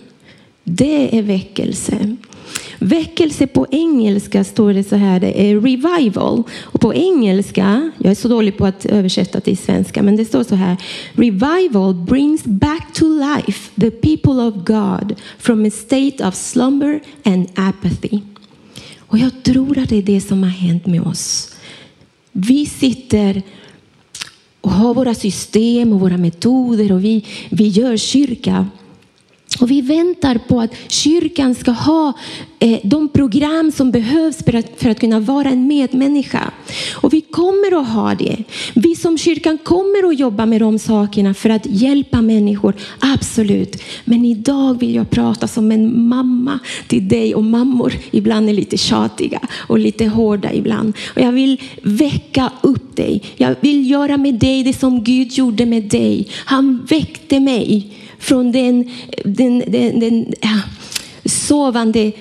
Det 0.63 1.17
är 1.17 1.21
väckelse. 1.21 2.15
Väckelse 2.79 3.47
på 3.47 3.67
engelska 3.71 4.43
står 4.43 4.73
det 4.73 4.83
så 4.83 4.95
här, 4.95 5.19
det 5.19 5.49
är 5.49 5.59
revival. 5.59 6.43
Och 6.61 6.81
på 6.81 6.93
engelska, 6.93 7.91
jag 7.97 8.11
är 8.11 8.15
så 8.15 8.27
dålig 8.27 8.57
på 8.57 8.65
att 8.65 8.85
översätta 8.85 9.41
till 9.41 9.57
svenska, 9.57 10.03
men 10.03 10.15
det 10.15 10.25
står 10.25 10.43
så 10.43 10.55
här. 10.55 10.77
Revival 11.13 11.93
brings 11.93 12.43
back 12.43 12.93
to 12.93 13.05
life 13.05 13.81
the 13.81 13.91
people 13.91 14.33
of 14.33 14.53
God 14.55 15.15
from 15.37 15.65
a 15.65 15.71
state 15.71 16.27
of 16.27 16.35
slumber 16.35 16.99
and 17.23 17.47
apathy. 17.55 18.19
Och 18.97 19.17
jag 19.17 19.43
tror 19.43 19.77
att 19.77 19.89
det 19.89 19.97
är 19.97 20.03
det 20.03 20.21
som 20.21 20.43
har 20.43 20.49
hänt 20.49 20.85
med 20.85 21.01
oss. 21.01 21.55
Vi 22.31 22.65
sitter 22.65 23.41
och 24.61 24.71
har 24.71 24.93
våra 24.93 25.15
system 25.15 25.93
och 25.93 25.99
våra 25.99 26.17
metoder 26.17 26.91
och 26.91 27.03
vi, 27.03 27.25
vi 27.49 27.67
gör 27.67 27.97
kyrka 27.97 28.67
och 29.59 29.71
vi 29.71 29.81
väntar 29.81 30.37
på 30.47 30.61
att 30.61 30.73
kyrkan 30.87 31.55
ska 31.55 31.71
ha 31.71 32.13
eh, 32.59 32.79
de 32.83 33.09
program 33.09 33.71
som 33.71 33.91
behövs 33.91 34.43
för 34.43 34.55
att, 34.55 34.65
för 34.77 34.89
att 34.89 34.99
kunna 34.99 35.19
vara 35.19 35.49
en 35.49 35.67
medmänniska. 35.67 36.51
Och 36.93 37.13
vi 37.13 37.21
kommer 37.21 37.81
att 37.81 37.89
ha 37.89 38.15
det. 38.15 38.43
Vi 38.73 38.95
som 38.95 39.17
kyrkan 39.17 39.57
kommer 39.57 40.07
att 40.09 40.19
jobba 40.19 40.45
med 40.45 40.61
de 40.61 40.79
sakerna 40.79 41.33
för 41.33 41.49
att 41.49 41.65
hjälpa 41.65 42.21
människor. 42.21 42.73
Absolut. 42.99 43.83
Men 44.05 44.25
idag 44.25 44.79
vill 44.79 44.95
jag 44.95 45.09
prata 45.09 45.47
som 45.47 45.71
en 45.71 46.07
mamma 46.07 46.59
till 46.87 47.07
dig 47.07 47.35
och 47.35 47.43
mammor 47.43 47.93
ibland 48.11 48.49
är 48.49 48.53
lite 48.53 48.77
tjatiga 48.77 49.39
och 49.53 49.79
lite 49.79 50.05
hårda 50.05 50.53
ibland. 50.53 50.93
Och 51.15 51.21
jag 51.21 51.31
vill 51.31 51.61
väcka 51.81 52.51
upp 52.61 52.95
dig. 52.95 53.23
Jag 53.35 53.55
vill 53.61 53.89
göra 53.89 54.17
med 54.17 54.33
dig 54.33 54.63
det 54.63 54.73
som 54.73 55.03
Gud 55.03 55.31
gjorde 55.31 55.65
med 55.65 55.83
dig. 55.83 56.27
Han 56.45 56.85
väckte 56.89 57.39
mig 57.39 57.91
från 58.25 58.51
den, 58.51 58.91
den, 59.23 59.63
den, 59.67 59.99
den 59.99 60.33
ja, 60.41 60.59
sovande 61.25 62.11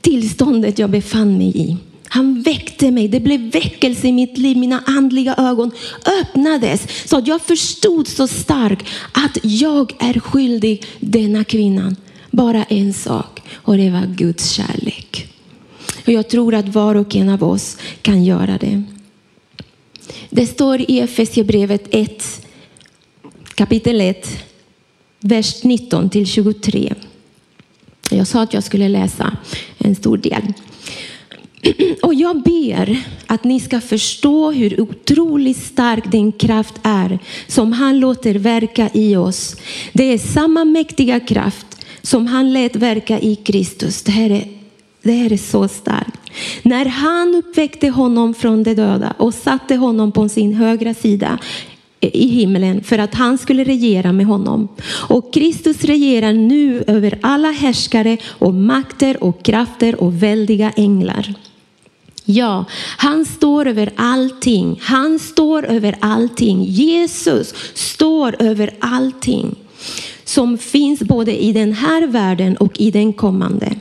tillståndet 0.00 0.78
jag 0.78 0.90
befann 0.90 1.38
mig 1.38 1.52
i. 1.54 1.76
Han 2.08 2.42
väckte 2.42 2.90
mig. 2.90 3.08
Det 3.08 3.20
blev 3.20 3.40
väckelse 3.40 4.08
i 4.08 4.12
mitt 4.12 4.38
liv. 4.38 4.56
Mina 4.56 4.82
andliga 4.86 5.34
ögon 5.34 5.70
öppnades 6.20 7.08
så 7.08 7.18
att 7.18 7.26
jag 7.26 7.42
förstod 7.42 8.08
så 8.08 8.26
starkt 8.26 8.86
att 9.12 9.38
jag 9.42 9.92
är 9.98 10.20
skyldig 10.20 10.84
denna 11.00 11.44
kvinnan 11.44 11.96
bara 12.30 12.64
en 12.64 12.94
sak 12.94 13.42
och 13.52 13.76
det 13.76 13.90
var 13.90 14.06
Guds 14.06 14.50
kärlek. 14.50 15.28
Och 16.06 16.12
jag 16.12 16.28
tror 16.28 16.54
att 16.54 16.68
var 16.68 16.94
och 16.94 17.16
en 17.16 17.28
av 17.28 17.44
oss 17.44 17.76
kan 18.02 18.24
göra 18.24 18.58
det. 18.58 18.82
Det 20.30 20.46
står 20.46 20.90
i 20.90 21.00
Efesierbrevet 21.00 21.84
1, 21.90 22.46
kapitel 23.54 24.00
1, 24.00 24.28
vers 25.26 25.64
19 25.64 26.10
till 26.10 26.26
23. 26.26 26.94
Jag 28.10 28.26
sa 28.26 28.42
att 28.42 28.54
jag 28.54 28.64
skulle 28.64 28.88
läsa 28.88 29.36
en 29.78 29.94
stor 29.94 30.16
del. 30.16 30.52
Och 32.02 32.14
jag 32.14 32.42
ber 32.42 33.04
att 33.26 33.44
ni 33.44 33.60
ska 33.60 33.80
förstå 33.80 34.50
hur 34.50 34.80
otroligt 34.80 35.56
stark 35.56 36.12
den 36.12 36.32
kraft 36.32 36.74
är 36.82 37.18
som 37.46 37.72
han 37.72 38.00
låter 38.00 38.34
verka 38.34 38.90
i 38.94 39.16
oss. 39.16 39.56
Det 39.92 40.04
är 40.04 40.18
samma 40.18 40.64
mäktiga 40.64 41.20
kraft 41.20 41.66
som 42.02 42.26
han 42.26 42.52
lät 42.52 42.76
verka 42.76 43.20
i 43.20 43.36
Kristus. 43.36 44.02
Det 44.02 44.12
här 44.12 44.30
är, 44.30 44.48
det 45.02 45.12
här 45.12 45.32
är 45.32 45.36
så 45.36 45.68
starkt. 45.68 46.20
När 46.62 46.86
han 46.86 47.34
uppväckte 47.34 47.88
honom 47.88 48.34
från 48.34 48.62
de 48.62 48.74
döda 48.74 49.14
och 49.18 49.34
satte 49.34 49.76
honom 49.76 50.12
på 50.12 50.28
sin 50.28 50.54
högra 50.54 50.94
sida 50.94 51.38
i 52.08 52.26
himlen 52.26 52.84
för 52.84 52.98
att 52.98 53.14
han 53.14 53.38
skulle 53.38 53.64
regera 53.64 54.12
med 54.12 54.26
honom. 54.26 54.68
Och 55.08 55.34
Kristus 55.34 55.84
regerar 55.84 56.32
nu 56.32 56.84
över 56.86 57.18
alla 57.22 57.50
härskare 57.50 58.16
och 58.26 58.54
makter 58.54 59.24
och 59.24 59.42
krafter 59.42 60.00
och 60.00 60.22
väldiga 60.22 60.70
änglar. 60.70 61.34
Ja, 62.24 62.64
han 62.96 63.24
står 63.24 63.66
över 63.66 63.92
allting. 63.96 64.78
Han 64.82 65.18
står 65.18 65.64
över 65.64 65.96
allting. 66.00 66.64
Jesus 66.64 67.54
står 67.74 68.36
över 68.38 68.70
allting 68.78 69.54
som 70.24 70.58
finns 70.58 71.00
både 71.00 71.42
i 71.42 71.52
den 71.52 71.72
här 71.72 72.06
världen 72.06 72.56
och 72.56 72.80
i 72.80 72.90
den 72.90 73.12
kommande. 73.12 73.76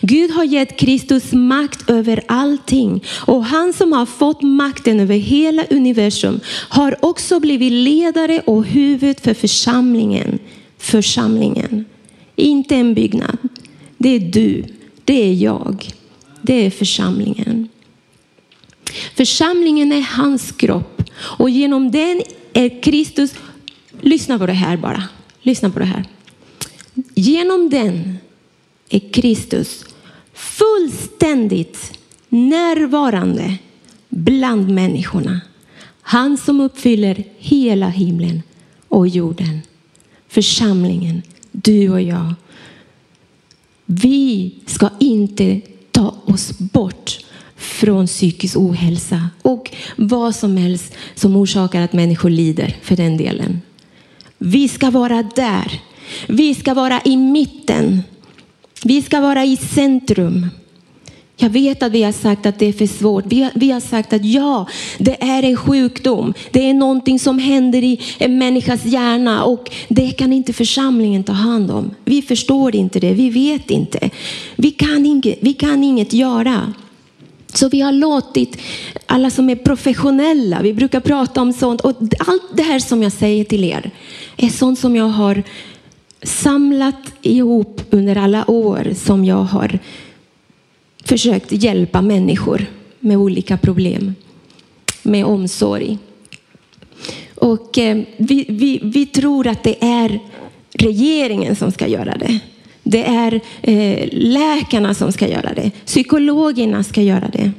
Gud 0.00 0.30
har 0.30 0.44
gett 0.44 0.78
Kristus 0.78 1.32
makt 1.32 1.90
över 1.90 2.22
allting 2.28 3.04
och 3.26 3.44
han 3.44 3.72
som 3.72 3.92
har 3.92 4.06
fått 4.06 4.42
makten 4.42 5.00
över 5.00 5.14
hela 5.14 5.64
universum 5.70 6.40
har 6.68 6.96
också 7.04 7.40
blivit 7.40 7.72
ledare 7.72 8.40
och 8.40 8.64
huvud 8.64 9.20
för 9.20 9.34
församlingen. 9.34 10.38
Församlingen, 10.78 11.84
inte 12.36 12.76
en 12.76 12.94
byggnad. 12.94 13.38
Det 13.98 14.08
är 14.08 14.20
du, 14.20 14.64
det 15.04 15.30
är 15.30 15.34
jag, 15.34 15.90
det 16.42 16.66
är 16.66 16.70
församlingen. 16.70 17.68
Församlingen 19.14 19.92
är 19.92 20.02
hans 20.02 20.52
kropp 20.52 21.02
och 21.18 21.50
genom 21.50 21.90
den 21.90 22.22
är 22.52 22.82
Kristus, 22.82 23.34
lyssna 24.00 24.38
på 24.38 24.46
det 24.46 24.52
här 24.52 24.76
bara, 24.76 25.02
lyssna 25.42 25.70
på 25.70 25.78
det 25.78 25.84
här. 25.84 26.04
Genom 27.14 27.70
den 27.70 28.18
är 28.92 29.12
Kristus 29.12 29.84
fullständigt 30.32 31.98
närvarande 32.28 33.56
bland 34.08 34.70
människorna. 34.70 35.40
Han 36.02 36.36
som 36.36 36.60
uppfyller 36.60 37.24
hela 37.38 37.88
himlen 37.88 38.42
och 38.88 39.08
jorden. 39.08 39.60
Församlingen, 40.28 41.22
du 41.52 41.90
och 41.90 42.02
jag. 42.02 42.34
Vi 43.86 44.54
ska 44.66 44.90
inte 45.00 45.60
ta 45.90 46.14
oss 46.24 46.58
bort 46.58 47.18
från 47.56 48.06
psykisk 48.06 48.56
ohälsa 48.56 49.28
och 49.42 49.70
vad 49.96 50.34
som 50.34 50.56
helst 50.56 50.94
som 51.14 51.36
orsakar 51.36 51.80
att 51.80 51.92
människor 51.92 52.30
lider 52.30 52.76
för 52.82 52.96
den 52.96 53.16
delen. 53.16 53.60
Vi 54.38 54.68
ska 54.68 54.90
vara 54.90 55.22
där. 55.22 55.80
Vi 56.26 56.54
ska 56.54 56.74
vara 56.74 57.00
i 57.04 57.16
mitten 57.16 58.02
vi 58.84 59.02
ska 59.02 59.20
vara 59.20 59.44
i 59.44 59.56
centrum. 59.56 60.46
Jag 61.36 61.50
vet 61.50 61.82
att 61.82 61.92
vi 61.92 62.02
har 62.02 62.12
sagt 62.12 62.46
att 62.46 62.58
det 62.58 62.66
är 62.66 62.72
för 62.72 62.86
svårt. 62.86 63.24
Vi 63.26 63.42
har, 63.42 63.50
vi 63.54 63.70
har 63.70 63.80
sagt 63.80 64.12
att 64.12 64.24
ja, 64.24 64.66
det 64.98 65.22
är 65.22 65.42
en 65.42 65.56
sjukdom. 65.56 66.34
Det 66.50 66.70
är 66.70 66.74
någonting 66.74 67.18
som 67.18 67.38
händer 67.38 67.84
i 67.84 68.00
en 68.18 68.38
människas 68.38 68.84
hjärna 68.84 69.44
och 69.44 69.70
det 69.88 70.10
kan 70.10 70.32
inte 70.32 70.52
församlingen 70.52 71.24
ta 71.24 71.32
hand 71.32 71.70
om. 71.70 71.90
Vi 72.04 72.22
förstår 72.22 72.76
inte 72.76 73.00
det. 73.00 73.12
Vi 73.12 73.30
vet 73.30 73.70
inte. 73.70 74.10
Vi 74.56 74.70
kan 74.70 75.06
inget, 75.06 75.38
vi 75.40 75.52
kan 75.52 75.84
inget 75.84 76.12
göra. 76.12 76.72
Så 77.54 77.68
vi 77.68 77.80
har 77.80 77.92
låtit 77.92 78.56
alla 79.06 79.30
som 79.30 79.50
är 79.50 79.56
professionella, 79.56 80.62
vi 80.62 80.74
brukar 80.74 81.00
prata 81.00 81.42
om 81.42 81.52
sånt 81.52 81.80
och 81.80 81.90
allt 82.18 82.56
det 82.56 82.62
här 82.62 82.78
som 82.78 83.02
jag 83.02 83.12
säger 83.12 83.44
till 83.44 83.64
er 83.64 83.90
är 84.36 84.48
sånt 84.48 84.78
som 84.78 84.96
jag 84.96 85.08
har 85.08 85.42
samlat 86.22 87.12
ihop 87.22 87.81
under 87.92 88.16
alla 88.16 88.50
år 88.50 88.92
som 88.94 89.24
jag 89.24 89.42
har 89.42 89.78
försökt 91.04 91.52
hjälpa 91.52 92.02
människor 92.02 92.66
med 93.00 93.16
olika 93.16 93.56
problem, 93.56 94.14
med 95.02 95.24
omsorg. 95.24 95.98
Och 97.34 97.78
eh, 97.78 98.02
vi, 98.16 98.46
vi, 98.48 98.80
vi 98.82 99.06
tror 99.06 99.46
att 99.46 99.62
det 99.62 99.84
är 99.84 100.18
regeringen 100.72 101.56
som 101.56 101.72
ska 101.72 101.86
göra 101.86 102.16
det. 102.16 102.40
Det 102.82 103.04
är 103.04 103.40
eh, 103.62 104.08
läkarna 104.12 104.94
som 104.94 105.12
ska 105.12 105.28
göra 105.28 105.54
det. 105.54 105.70
Psykologerna 105.86 106.84
ska 106.84 107.02
göra 107.02 107.28
det. 107.32 107.52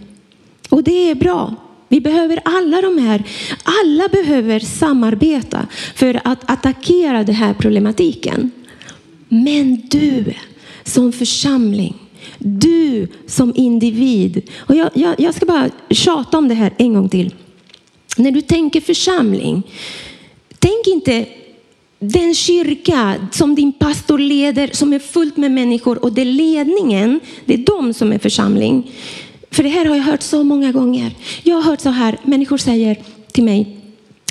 Och 0.69 0.83
det 0.83 1.09
är 1.09 1.15
bra. 1.15 1.55
Vi 1.87 2.01
behöver 2.01 2.39
alla 2.45 2.81
de 2.81 2.97
här. 2.97 3.23
Alla 3.63 4.07
behöver 4.07 4.59
samarbeta 4.59 5.67
för 5.95 6.21
att 6.23 6.51
attackera 6.51 7.23
den 7.23 7.35
här 7.35 7.53
problematiken. 7.53 8.51
Men 9.33 9.81
du 9.89 10.33
som 10.83 11.11
församling, 11.11 11.95
du 12.37 13.07
som 13.27 13.53
individ. 13.55 14.49
Och 14.57 14.75
jag, 14.75 14.89
jag, 14.93 15.15
jag 15.19 15.35
ska 15.35 15.45
bara 15.45 15.69
tjata 15.89 16.37
om 16.37 16.47
det 16.47 16.55
här 16.55 16.73
en 16.77 16.93
gång 16.93 17.09
till. 17.09 17.33
När 18.17 18.31
du 18.31 18.41
tänker 18.41 18.81
församling, 18.81 19.63
tänk 20.59 20.87
inte 20.87 21.25
den 21.99 22.35
kyrka 22.35 23.15
som 23.31 23.55
din 23.55 23.71
pastor 23.71 24.17
leder, 24.17 24.69
som 24.73 24.93
är 24.93 24.99
fullt 24.99 25.37
med 25.37 25.51
människor 25.51 26.03
och 26.03 26.13
det 26.13 26.21
är 26.21 26.25
ledningen, 26.25 27.19
det 27.45 27.53
är 27.53 27.65
de 27.65 27.93
som 27.93 28.11
är 28.11 28.19
församling. 28.19 28.91
För 29.51 29.63
det 29.63 29.69
här 29.69 29.85
har 29.85 29.95
jag 29.95 30.03
hört 30.03 30.21
så 30.21 30.43
många 30.43 30.71
gånger. 30.71 31.15
Jag 31.43 31.55
har 31.55 31.61
hört 31.61 31.81
så 31.81 31.89
här, 31.89 32.17
människor 32.23 32.57
säger 32.57 32.97
till 33.31 33.43
mig, 33.43 33.77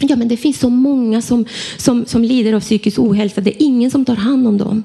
ja 0.01 0.17
men 0.17 0.29
det 0.29 0.37
finns 0.37 0.59
så 0.59 0.69
många 0.69 1.23
som, 1.23 1.45
som, 1.77 2.07
som 2.07 2.25
lider 2.25 2.53
av 2.53 2.61
psykisk 2.61 2.99
ohälsa, 2.99 3.41
det 3.41 3.51
är 3.51 3.67
ingen 3.67 3.91
som 3.91 4.05
tar 4.05 4.17
hand 4.17 4.49
om 4.49 4.59
dem. 4.59 4.85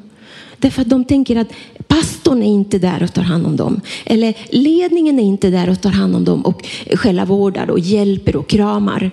Därför 0.59 0.81
att 0.81 0.89
de 0.89 1.05
tänker 1.05 1.35
att 1.35 1.53
pastorn 1.87 2.41
är 2.41 2.53
inte 2.53 2.79
där 2.79 3.03
och 3.03 3.13
tar 3.13 3.21
hand 3.21 3.45
om 3.45 3.55
dem. 3.55 3.81
Eller 4.05 4.37
ledningen 4.49 5.19
är 5.19 5.23
inte 5.23 5.49
där 5.49 5.69
och 5.69 5.81
tar 5.81 5.89
hand 5.89 6.15
om 6.15 6.25
dem 6.25 6.45
och 6.45 6.67
själavårdar 6.93 7.69
och 7.69 7.79
hjälper 7.79 8.35
och 8.35 8.47
kramar. 8.47 9.11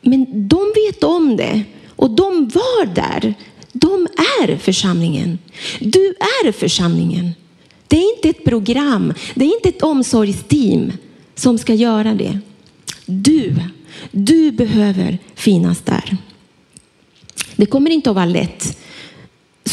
Men 0.00 0.48
de 0.48 0.72
vet 0.74 1.04
om 1.04 1.36
det 1.36 1.62
och 1.88 2.10
de 2.10 2.48
var 2.48 2.86
där. 2.94 3.34
De 3.72 4.08
är 4.42 4.56
församlingen. 4.56 5.38
Du 5.80 6.14
är 6.44 6.52
församlingen. 6.52 7.30
Det 7.88 7.96
är 7.96 8.16
inte 8.16 8.28
ett 8.28 8.44
program, 8.44 9.14
det 9.34 9.44
är 9.44 9.54
inte 9.54 9.68
ett 9.68 9.82
omsorgsteam 9.82 10.92
som 11.34 11.58
ska 11.58 11.74
göra 11.74 12.14
det. 12.14 12.38
Du, 13.06 13.54
du 14.10 14.50
behöver 14.50 15.18
finnas 15.34 15.80
där. 15.80 16.16
Det 17.56 17.66
kommer 17.66 17.90
inte 17.90 18.10
att 18.10 18.16
vara 18.16 18.26
lätt. 18.26 18.78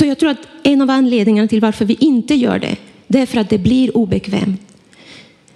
Så 0.02 0.08
jag 0.08 0.20
tror 0.20 0.30
att 0.30 0.48
en 0.64 0.82
av 0.82 0.90
anledningarna 0.90 1.48
till 1.48 1.62
varför 1.62 1.86
vi 1.86 1.98
inte 2.00 2.36
gör 2.36 2.60
det, 2.60 2.76
det 3.08 3.20
är 3.20 3.26
för 3.26 3.40
att 3.40 3.50
det 3.50 3.58
blir 3.58 3.98
obekvämt. 3.98 4.62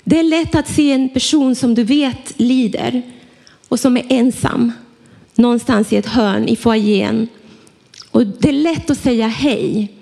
Det 0.04 0.20
är 0.20 0.24
lätt 0.24 0.56
att 0.56 0.68
se 0.68 0.92
en 0.92 1.10
person 1.10 1.56
som 1.56 1.75
du 1.75 1.84
vet 1.84 2.34
lider 2.40 3.02
och 3.68 3.80
som 3.80 3.98
är 3.98 4.06
ensam 4.10 4.72
någonstans 5.36 5.94
i 5.94 5.96
ett 5.96 6.06
hörn 6.06 6.48
i 6.48 6.56
foajén. 6.56 7.28
Och 8.12 8.28
det 8.28 8.50
är 8.50 8.54
lätt 8.54 8.90
att 8.90 8.98
säga 8.98 9.28
hej. 9.28 9.94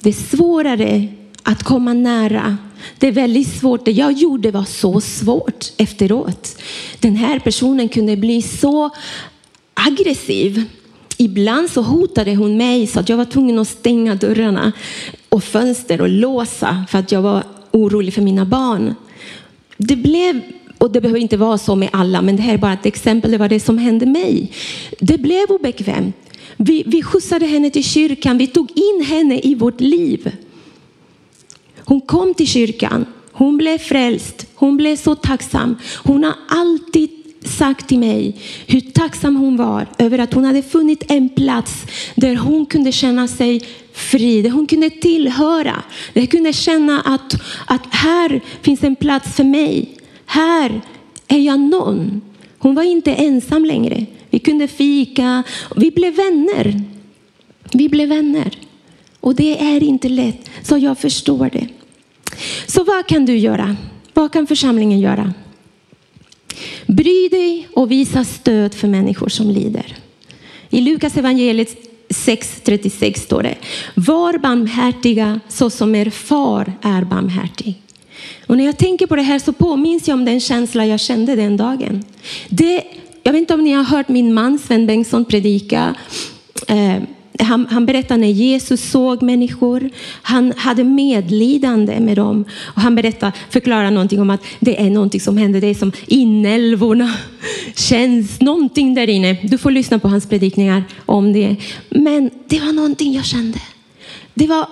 Det 0.00 0.08
är 0.08 0.36
svårare 0.36 1.08
att 1.42 1.62
komma 1.62 1.92
nära. 1.92 2.56
Det 2.98 3.06
är 3.06 3.12
väldigt 3.12 3.48
svårt. 3.48 3.84
Det 3.84 3.92
jag 3.92 4.12
gjorde 4.12 4.50
var 4.50 4.64
så 4.64 5.00
svårt 5.00 5.72
efteråt. 5.76 6.62
Den 7.00 7.16
här 7.16 7.38
personen 7.38 7.88
kunde 7.88 8.16
bli 8.16 8.42
så 8.42 8.90
aggressiv. 9.74 10.64
Ibland 11.18 11.70
så 11.70 11.82
hotade 11.82 12.34
hon 12.34 12.56
mig 12.56 12.86
så 12.86 13.00
att 13.00 13.08
jag 13.08 13.16
var 13.16 13.24
tvungen 13.24 13.58
att 13.58 13.68
stänga 13.68 14.14
dörrarna 14.14 14.72
och 15.28 15.44
fönster 15.44 16.00
och 16.00 16.08
låsa 16.08 16.84
för 16.90 16.98
att 16.98 17.12
jag 17.12 17.22
var 17.22 17.44
orolig 17.70 18.14
för 18.14 18.22
mina 18.22 18.44
barn. 18.44 18.94
Det 19.76 19.96
blev 19.96 20.40
och 20.78 20.90
det 20.90 21.00
behöver 21.00 21.20
inte 21.20 21.36
vara 21.36 21.58
så 21.58 21.74
med 21.74 21.88
alla, 21.92 22.22
men 22.22 22.36
det 22.36 22.42
här 22.42 22.54
är 22.54 22.58
bara 22.58 22.72
ett 22.72 22.86
exempel. 22.86 23.30
Det 23.30 23.38
var 23.38 23.48
det 23.48 23.60
som 23.60 23.78
hände 23.78 24.06
mig. 24.06 24.52
Det 25.00 25.18
blev 25.18 25.50
obekvämt. 25.50 26.16
Vi, 26.56 26.82
vi 26.86 27.02
skjutsade 27.02 27.46
henne 27.46 27.70
till 27.70 27.84
kyrkan. 27.84 28.38
Vi 28.38 28.46
tog 28.46 28.70
in 28.74 29.04
henne 29.06 29.40
i 29.40 29.54
vårt 29.54 29.80
liv. 29.80 30.32
Hon 31.78 32.00
kom 32.00 32.34
till 32.34 32.46
kyrkan. 32.48 33.06
Hon 33.32 33.56
blev 33.56 33.78
frälst. 33.78 34.46
Hon 34.54 34.76
blev 34.76 34.96
så 34.96 35.14
tacksam. 35.14 35.76
Hon 36.04 36.24
har 36.24 36.34
alltid 36.48 37.15
sagt 37.48 37.88
till 37.88 37.98
mig 37.98 38.36
hur 38.66 38.80
tacksam 38.80 39.36
hon 39.36 39.56
var 39.56 39.86
över 39.98 40.18
att 40.18 40.34
hon 40.34 40.44
hade 40.44 40.62
funnit 40.62 41.04
en 41.08 41.28
plats 41.28 41.86
där 42.14 42.36
hon 42.36 42.66
kunde 42.66 42.92
känna 42.92 43.28
sig 43.28 43.60
fri, 43.92 44.42
där 44.42 44.50
hon 44.50 44.66
kunde 44.66 44.90
tillhöra. 44.90 45.82
Där 46.12 46.20
hon 46.20 46.26
kunde 46.26 46.52
känna 46.52 47.00
att, 47.00 47.34
att 47.66 47.86
här 47.90 48.40
finns 48.62 48.84
en 48.84 48.96
plats 48.96 49.36
för 49.36 49.44
mig. 49.44 49.88
Här 50.26 50.80
är 51.28 51.38
jag 51.38 51.60
någon. 51.60 52.20
Hon 52.58 52.74
var 52.74 52.82
inte 52.82 53.14
ensam 53.14 53.64
längre. 53.64 54.06
Vi 54.30 54.38
kunde 54.38 54.68
fika. 54.68 55.42
Vi 55.76 55.90
blev 55.90 56.14
vänner. 56.14 56.84
Vi 57.72 57.88
blev 57.88 58.08
vänner. 58.08 58.58
Och 59.20 59.34
det 59.34 59.62
är 59.62 59.82
inte 59.82 60.08
lätt, 60.08 60.50
så 60.62 60.78
jag 60.78 60.98
förstår 60.98 61.50
det. 61.52 61.68
Så 62.66 62.84
vad 62.84 63.06
kan 63.06 63.26
du 63.26 63.36
göra? 63.36 63.76
Vad 64.14 64.32
kan 64.32 64.46
församlingen 64.46 65.00
göra? 65.00 65.34
Bry 66.86 67.28
dig 67.28 67.68
och 67.72 67.90
visa 67.90 68.24
stöd 68.24 68.74
för 68.74 68.88
människor 68.88 69.28
som 69.28 69.50
lider. 69.50 69.96
I 70.70 70.80
Lukas 70.80 71.16
evangeliet 71.16 71.76
6.36 72.08 73.18
står 73.18 73.42
det, 73.42 73.54
var 73.94 74.38
barmhärtiga 74.38 75.40
så 75.48 75.70
som 75.70 75.94
er 75.94 76.10
far 76.10 76.72
är 76.82 77.02
barmhärtig. 77.02 77.82
Och 78.46 78.56
när 78.56 78.64
jag 78.64 78.78
tänker 78.78 79.06
på 79.06 79.16
det 79.16 79.22
här 79.22 79.38
så 79.38 79.52
påminns 79.52 80.08
jag 80.08 80.14
om 80.14 80.24
den 80.24 80.40
känsla 80.40 80.86
jag 80.86 81.00
kände 81.00 81.36
den 81.36 81.56
dagen. 81.56 82.04
Det, 82.48 82.82
jag 83.22 83.32
vet 83.32 83.40
inte 83.40 83.54
om 83.54 83.64
ni 83.64 83.72
har 83.72 83.84
hört 83.84 84.08
min 84.08 84.34
man 84.34 84.58
Sven 84.58 84.86
Bengtsson 84.86 85.24
predika. 85.24 85.94
Eh, 86.68 87.02
han, 87.38 87.66
han 87.70 87.86
berättar 87.86 88.16
när 88.16 88.28
Jesus 88.28 88.90
såg 88.90 89.22
människor. 89.22 89.90
Han 90.22 90.52
hade 90.56 90.84
medlidande 90.84 92.00
med 92.00 92.16
dem. 92.16 92.44
Och 92.60 92.82
han 92.82 92.94
berättar, 92.94 93.32
förklarar 93.50 93.90
någonting 93.90 94.20
om 94.20 94.30
att 94.30 94.44
det 94.60 94.80
är 94.80 94.90
någonting 94.90 95.20
som 95.20 95.36
händer. 95.36 95.60
Det 95.60 95.66
är 95.66 95.74
som 95.74 95.92
inälvorna 96.06 97.12
känns 97.74 98.40
någonting 98.40 98.94
där 98.94 99.08
inne. 99.08 99.32
Du 99.42 99.58
får 99.58 99.70
lyssna 99.70 99.98
på 99.98 100.08
hans 100.08 100.28
predikningar 100.28 100.84
om 101.06 101.32
det. 101.32 101.56
Men 101.90 102.30
det 102.46 102.60
var 102.60 102.72
någonting 102.72 103.14
jag 103.14 103.24
kände. 103.24 103.60
Det 104.34 104.46
var, 104.46 104.66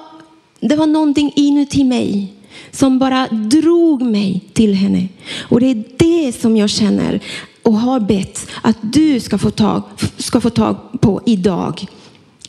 det 0.60 0.76
var 0.76 0.86
någonting 0.86 1.32
inuti 1.36 1.84
mig 1.84 2.32
som 2.70 2.98
bara 2.98 3.26
drog 3.26 4.02
mig 4.02 4.40
till 4.52 4.74
henne. 4.74 5.08
Och 5.48 5.60
det 5.60 5.66
är 5.66 5.84
det 5.96 6.32
som 6.40 6.56
jag 6.56 6.70
känner 6.70 7.20
och 7.62 7.74
har 7.74 8.00
bett 8.00 8.46
att 8.62 8.76
du 8.80 9.20
ska 9.20 9.38
få 9.38 9.50
tag, 9.50 9.82
ska 10.18 10.40
få 10.40 10.50
tag 10.50 10.76
på 11.00 11.20
idag. 11.26 11.86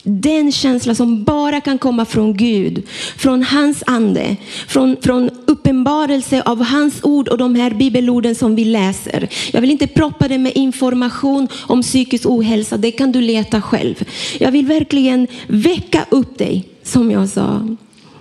Den 0.08 0.52
känsla 0.52 0.94
som 0.94 1.24
bara 1.24 1.60
kan 1.60 1.78
komma 1.78 2.04
från 2.04 2.36
Gud, 2.36 2.82
från 3.16 3.42
hans 3.42 3.82
ande, 3.86 4.36
från, 4.68 4.96
från 5.02 5.30
uppenbarelse 5.46 6.42
av 6.42 6.62
hans 6.62 7.04
ord 7.04 7.28
och 7.28 7.38
de 7.38 7.54
här 7.54 7.70
bibelorden 7.70 8.34
som 8.34 8.56
vi 8.56 8.64
läser. 8.64 9.28
Jag 9.52 9.60
vill 9.60 9.70
inte 9.70 9.86
proppa 9.86 10.28
det 10.28 10.38
med 10.38 10.52
information 10.54 11.48
om 11.66 11.82
psykisk 11.82 12.26
ohälsa, 12.26 12.76
det 12.76 12.90
kan 12.90 13.12
du 13.12 13.20
leta 13.20 13.62
själv. 13.62 14.08
Jag 14.38 14.52
vill 14.52 14.66
verkligen 14.66 15.26
väcka 15.46 16.06
upp 16.10 16.38
dig, 16.38 16.68
som 16.82 17.10
jag 17.10 17.28
sa. 17.28 17.76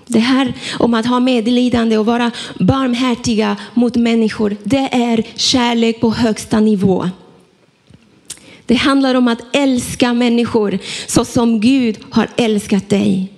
Det 0.07 0.19
här 0.19 0.53
om 0.79 0.93
att 0.93 1.05
ha 1.05 1.19
medlidande 1.19 1.97
och 1.97 2.05
vara 2.05 2.31
barmhärtiga 2.59 3.57
mot 3.73 3.95
människor, 3.95 4.57
det 4.63 4.89
är 4.91 5.23
kärlek 5.35 6.01
på 6.01 6.11
högsta 6.11 6.59
nivå. 6.59 7.09
Det 8.65 8.75
handlar 8.75 9.15
om 9.15 9.27
att 9.27 9.55
älska 9.55 10.13
människor 10.13 10.79
så 11.07 11.25
som 11.25 11.59
Gud 11.59 11.97
har 12.09 12.27
älskat 12.37 12.89
dig. 12.89 13.31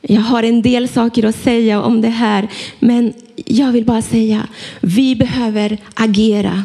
Jag 0.00 0.20
har 0.20 0.42
en 0.42 0.62
del 0.62 0.88
saker 0.88 1.24
att 1.24 1.36
säga 1.36 1.82
om 1.82 2.00
det 2.00 2.08
här, 2.08 2.48
men 2.78 3.12
jag 3.36 3.72
vill 3.72 3.84
bara 3.84 4.02
säga, 4.02 4.48
vi 4.80 5.16
behöver 5.16 5.78
agera. 5.94 6.64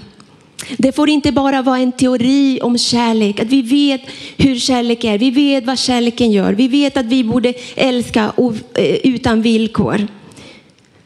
Det 0.77 0.91
får 0.91 1.09
inte 1.09 1.31
bara 1.31 1.61
vara 1.61 1.77
en 1.77 1.91
teori 1.91 2.59
om 2.61 2.77
kärlek, 2.77 3.39
att 3.39 3.47
vi 3.47 3.61
vet 3.61 4.01
hur 4.37 4.55
kärlek 4.55 5.03
är. 5.03 5.17
Vi 5.17 5.31
vet 5.31 5.65
vad 5.65 5.79
kärleken 5.79 6.31
gör. 6.31 6.53
Vi 6.53 6.67
vet 6.67 6.97
att 6.97 7.05
vi 7.05 7.23
borde 7.23 7.53
älska 7.75 8.31
eh, 8.73 8.95
utan 9.03 9.41
villkor. 9.41 10.07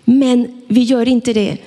Men 0.06 0.62
vi 0.67 0.82
gör 0.82 1.08
inte 1.08 1.34
det. 1.34 1.58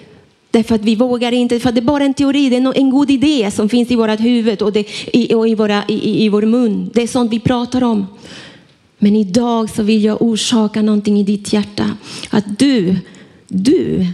Därför 0.55 0.75
att 0.75 0.85
vi 0.85 0.95
vågar 0.95 1.33
inte, 1.33 1.61
för 1.61 1.73
det 1.73 1.81
är 1.81 1.83
bara 1.83 2.05
en 2.05 2.15
teori, 2.15 2.49
det 2.49 2.57
är 2.57 2.79
en 2.79 2.91
god 2.91 3.11
idé 3.11 3.51
som 3.51 3.69
finns 3.69 3.91
i 3.91 3.97
vårt 3.97 4.21
huvud 4.21 4.63
och, 4.63 4.73
det, 4.73 4.87
i, 5.13 5.35
och 5.35 5.49
i, 5.49 5.55
våra, 5.55 5.85
i, 5.89 6.25
i 6.25 6.29
vår 6.29 6.43
mun. 6.43 6.91
Det 6.95 7.03
är 7.03 7.07
sånt 7.07 7.33
vi 7.33 7.41
pratar 7.41 7.85
om. 7.85 8.07
Men 8.99 9.17
idag 9.17 9.71
så 9.71 9.83
vill 9.83 10.05
jag 10.05 10.23
orsaka 10.23 10.83
någonting 10.83 11.21
i 11.21 11.23
ditt 11.23 11.53
hjärta. 11.53 11.97
Att 12.31 12.59
du, 12.59 12.97
du 13.49 14.07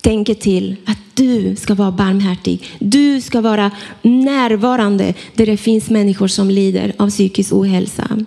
tänker 0.00 0.34
till 0.34 0.76
att 0.84 0.98
du 1.14 1.56
ska 1.56 1.74
vara 1.74 1.92
barmhärtig. 1.92 2.64
Du 2.78 3.20
ska 3.20 3.40
vara 3.40 3.70
närvarande 4.02 5.14
där 5.34 5.46
det 5.46 5.56
finns 5.56 5.90
människor 5.90 6.28
som 6.28 6.50
lider 6.50 6.92
av 6.96 7.10
psykisk 7.10 7.52
ohälsa. 7.52 8.24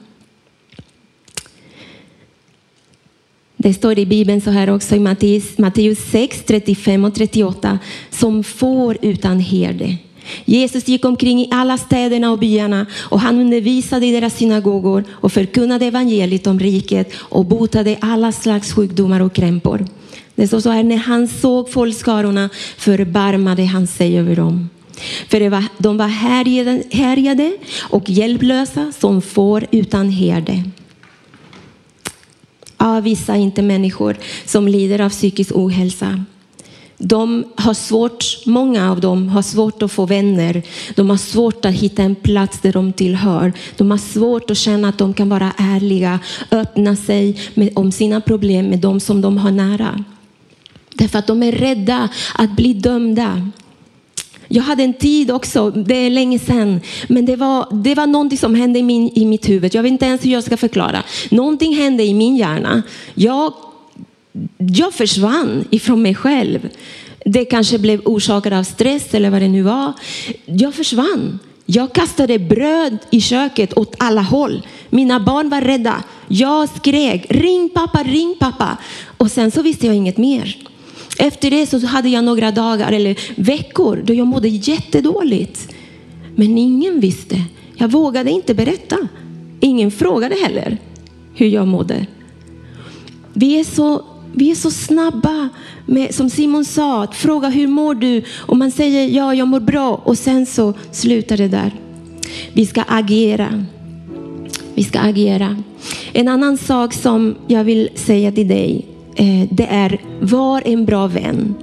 Det 3.65 3.73
står 3.73 3.99
i 3.99 4.05
Bibeln 4.05 4.41
så 4.41 4.51
här 4.51 4.69
också 4.69 4.95
i 4.95 4.99
Matteus, 4.99 5.57
Matteus 5.57 5.99
6, 6.11 6.43
35 6.47 7.05
och 7.05 7.15
38. 7.15 7.79
Som 8.09 8.43
får 8.43 8.97
utan 9.01 9.39
herde. 9.39 9.97
Jesus 10.45 10.87
gick 10.87 11.05
omkring 11.05 11.39
i 11.39 11.49
alla 11.51 11.77
städerna 11.77 12.31
och 12.31 12.39
byarna 12.39 12.85
och 12.93 13.19
han 13.19 13.39
undervisade 13.39 14.05
i 14.05 14.11
deras 14.11 14.37
synagogor 14.37 15.03
och 15.09 15.31
förkunnade 15.31 15.85
evangeliet 15.85 16.47
om 16.47 16.59
riket 16.59 17.13
och 17.17 17.45
botade 17.45 17.97
alla 18.01 18.31
slags 18.31 18.73
sjukdomar 18.73 19.19
och 19.19 19.33
krämpor. 19.33 19.85
Det 20.35 20.47
står 20.47 20.59
så 20.59 20.69
här, 20.69 20.83
när 20.83 20.97
han 20.97 21.27
såg 21.27 21.69
folkskarorna 21.69 22.49
förbarmade 22.77 23.65
han 23.65 23.87
sig 23.87 24.19
över 24.19 24.35
dem. 24.35 24.69
För 25.27 25.49
var, 25.49 25.63
de 25.77 25.97
var 25.97 26.07
härjade, 26.07 26.83
härjade 26.91 27.57
och 27.81 28.09
hjälplösa 28.09 28.91
som 28.99 29.21
får 29.21 29.65
utan 29.71 30.09
herde. 30.09 30.63
Avvisa 32.77 33.35
inte 33.35 33.61
människor 33.61 34.17
som 34.45 34.67
lider 34.67 35.01
av 35.01 35.09
psykisk 35.09 35.51
ohälsa. 35.55 36.23
De 36.97 37.43
har 37.55 37.73
svårt, 37.73 38.45
många 38.45 38.91
av 38.91 38.99
dem 39.01 39.29
har 39.29 39.41
svårt 39.41 39.83
att 39.83 39.91
få 39.91 40.05
vänner. 40.05 40.63
De 40.95 41.09
har 41.09 41.17
svårt 41.17 41.65
att 41.65 41.73
hitta 41.73 42.03
en 42.03 42.15
plats 42.15 42.59
där 42.61 42.73
de 42.73 42.93
tillhör. 42.93 43.53
De 43.77 43.91
har 43.91 43.97
svårt 43.97 44.51
att 44.51 44.57
känna 44.57 44.89
att 44.89 44.97
de 44.97 45.13
kan 45.13 45.29
vara 45.29 45.51
ärliga, 45.57 46.19
öppna 46.51 46.95
sig 46.95 47.39
med, 47.53 47.69
om 47.75 47.91
sina 47.91 48.21
problem 48.21 48.65
med 48.65 48.79
de 48.79 48.99
som 48.99 49.21
de 49.21 49.37
har 49.37 49.51
nära. 49.51 50.03
Därför 50.93 51.19
att 51.19 51.27
de 51.27 51.43
är 51.43 51.51
rädda 51.51 52.09
att 52.35 52.51
bli 52.51 52.73
dömda. 52.73 53.49
Jag 54.47 54.63
hade 54.63 54.83
en 54.83 54.93
tid 54.93 55.31
också, 55.31 55.69
det 55.69 55.95
är 55.95 56.09
länge 56.09 56.39
sedan, 56.39 56.81
men 57.07 57.25
det 57.25 57.35
var, 57.35 57.67
det 57.71 57.95
var 57.95 58.07
någonting 58.07 58.37
som 58.37 58.55
hände 58.55 58.79
i, 58.79 58.83
min, 58.83 59.11
i 59.15 59.25
mitt 59.25 59.49
huvud. 59.49 59.75
Jag 59.75 59.83
vet 59.83 59.91
inte 59.91 60.05
ens 60.05 60.25
hur 60.25 60.31
jag 60.31 60.43
ska 60.43 60.57
förklara. 60.57 61.03
Någonting 61.31 61.75
hände 61.75 62.03
i 62.03 62.13
min 62.13 62.35
hjärna. 62.35 62.83
Jag, 63.13 63.53
jag 64.57 64.93
försvann 64.93 65.65
ifrån 65.69 66.01
mig 66.01 66.15
själv. 66.15 66.69
Det 67.25 67.45
kanske 67.45 67.77
blev 67.77 68.01
orsakat 68.05 68.53
av 68.53 68.63
stress 68.63 69.13
eller 69.13 69.29
vad 69.29 69.41
det 69.41 69.47
nu 69.47 69.61
var. 69.61 69.93
Jag 70.45 70.73
försvann. 70.73 71.39
Jag 71.65 71.93
kastade 71.93 72.39
bröd 72.39 72.97
i 73.11 73.21
köket 73.21 73.77
åt 73.77 73.95
alla 73.99 74.21
håll. 74.21 74.67
Mina 74.89 75.19
barn 75.19 75.49
var 75.49 75.61
rädda. 75.61 76.03
Jag 76.27 76.69
skrek 76.69 77.25
ring 77.29 77.69
pappa, 77.69 78.03
ring 78.03 78.35
pappa. 78.39 78.77
Och 79.17 79.31
sen 79.31 79.51
så 79.51 79.61
visste 79.61 79.85
jag 79.85 79.95
inget 79.95 80.17
mer. 80.17 80.57
Efter 81.17 81.51
det 81.51 81.65
så 81.65 81.85
hade 81.85 82.09
jag 82.09 82.23
några 82.23 82.51
dagar 82.51 82.91
eller 82.91 83.19
veckor 83.35 84.01
då 84.05 84.13
jag 84.13 84.27
mådde 84.27 84.47
jättedåligt. 84.47 85.75
Men 86.35 86.57
ingen 86.57 86.99
visste. 86.99 87.41
Jag 87.75 87.91
vågade 87.91 88.31
inte 88.31 88.53
berätta. 88.53 88.97
Ingen 89.59 89.91
frågade 89.91 90.35
heller 90.35 90.77
hur 91.35 91.47
jag 91.47 91.67
mådde. 91.67 92.07
Vi 93.33 93.59
är 93.59 93.63
så, 93.63 94.05
vi 94.33 94.51
är 94.51 94.55
så 94.55 94.71
snabba 94.71 95.49
med, 95.85 96.15
som 96.15 96.29
Simon 96.29 96.65
sa, 96.65 97.03
att 97.03 97.15
fråga 97.15 97.49
hur 97.49 97.67
mår 97.67 97.95
du? 97.95 98.23
Och 98.37 98.57
man 98.57 98.71
säger 98.71 99.09
ja, 99.09 99.33
jag 99.35 99.47
mår 99.47 99.59
bra 99.59 100.01
och 100.03 100.17
sen 100.17 100.45
så 100.45 100.73
slutar 100.91 101.37
det 101.37 101.47
där. 101.47 101.71
Vi 102.53 102.65
ska 102.65 102.83
agera. 102.87 103.65
Vi 104.73 104.83
ska 104.83 104.99
agera. 104.99 105.63
En 106.13 106.27
annan 106.27 106.57
sak 106.57 106.93
som 106.93 107.35
jag 107.47 107.63
vill 107.63 107.89
säga 107.95 108.31
till 108.31 108.47
dig 108.47 108.94
Eh, 109.15 109.47
det 109.51 109.67
är 109.69 110.01
var 110.19 110.61
en 110.65 110.85
bra 110.85 111.07
vän. 111.07 111.55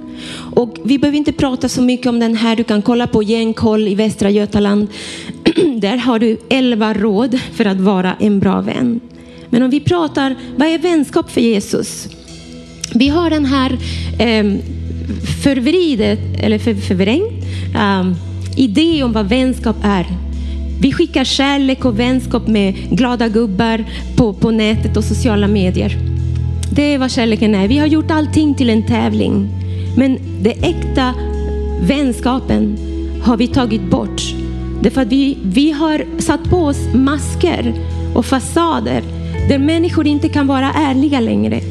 Och 0.55 0.77
vi 0.83 0.97
behöver 0.99 1.17
inte 1.17 1.31
prata 1.31 1.69
så 1.69 1.81
mycket 1.81 2.07
om 2.07 2.19
den 2.19 2.35
här. 2.35 2.55
Du 2.55 2.63
kan 2.63 2.81
kolla 2.81 3.07
på 3.07 3.23
Gängkoll 3.23 3.87
i 3.87 3.95
Västra 3.95 4.29
Götaland. 4.29 4.87
Där 5.77 5.97
har 5.97 6.19
du 6.19 6.37
elva 6.49 6.93
råd 6.93 7.39
för 7.53 7.65
att 7.65 7.79
vara 7.79 8.15
en 8.19 8.39
bra 8.39 8.61
vän. 8.61 8.99
Men 9.49 9.63
om 9.63 9.69
vi 9.69 9.79
pratar, 9.79 10.35
vad 10.57 10.67
är 10.67 10.77
vänskap 10.77 11.31
för 11.31 11.41
Jesus? 11.41 12.07
Vi 12.93 13.07
har 13.07 13.29
den 13.29 13.45
här 13.45 13.71
eh, 14.19 14.53
förvridet, 15.43 16.19
eller 16.39 16.59
för, 16.59 16.73
förvrängt, 16.73 17.43
eh, 17.75 18.11
idé 18.57 19.03
om 19.03 19.13
vad 19.13 19.29
vänskap 19.29 19.77
är. 19.83 20.05
Vi 20.81 20.91
skickar 20.91 21.23
kärlek 21.23 21.85
och 21.85 21.99
vänskap 21.99 22.47
med 22.47 22.75
glada 22.75 23.27
gubbar 23.27 23.85
på, 24.15 24.33
på 24.33 24.51
nätet 24.51 24.97
och 24.97 25.03
sociala 25.03 25.47
medier. 25.47 26.12
Det 26.71 26.93
är 26.93 26.97
vad 26.97 27.11
kärleken 27.11 27.55
är. 27.55 27.67
Vi 27.67 27.77
har 27.77 27.87
gjort 27.87 28.11
allting 28.11 28.55
till 28.55 28.69
en 28.69 28.83
tävling. 28.83 29.49
Men 29.97 30.19
det 30.41 30.51
äkta 30.51 31.13
vänskapen 31.81 32.77
har 33.23 33.37
vi 33.37 33.47
tagit 33.47 33.89
bort. 33.89 34.21
Därför 34.81 35.01
att 35.01 35.07
vi, 35.07 35.37
vi 35.43 35.71
har 35.71 36.05
satt 36.19 36.43
på 36.43 36.57
oss 36.57 36.79
masker 36.93 37.73
och 38.15 38.25
fasader 38.25 39.03
där 39.49 39.59
människor 39.59 40.07
inte 40.07 40.29
kan 40.29 40.47
vara 40.47 40.71
ärliga 40.71 41.19
längre. 41.19 41.61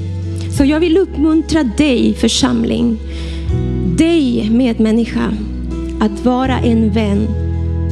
Så 0.57 0.64
jag 0.64 0.81
vill 0.81 0.98
uppmuntra 0.98 1.62
dig 1.62 2.14
församling, 2.14 2.98
dig 3.98 4.50
medmänniska, 4.50 5.33
att 6.00 6.24
vara 6.24 6.59
en 6.59 6.90
vän. 6.90 7.26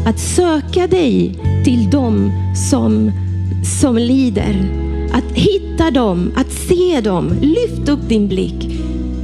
Att 0.07 0.19
söka 0.19 0.87
dig 0.87 1.39
till 1.65 1.91
dem 1.91 2.33
som, 2.71 3.13
som 3.81 3.97
lider 3.99 4.90
att 5.13 5.33
hitta 5.33 5.91
dem, 5.91 6.33
att 6.37 6.53
se 6.53 7.01
dem. 7.01 7.35
Lyft 7.41 7.89
upp 7.89 8.09
din 8.09 8.29
blick. 8.29 8.69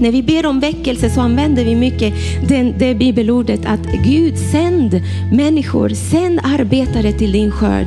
När 0.01 0.13
vi 0.13 0.23
ber 0.23 0.47
om 0.47 0.61
väckelse 0.61 1.11
så 1.11 1.21
använder 1.21 1.65
vi 1.65 1.75
mycket 1.75 2.15
den, 2.49 2.75
det 2.79 2.95
bibelordet 2.95 3.61
att 3.67 4.05
Gud 4.05 4.39
sänd 4.53 5.01
människor, 5.33 5.89
sänd 5.89 6.41
arbetare 6.43 7.13
till 7.13 7.33
din 7.33 7.51
skörd. 7.51 7.87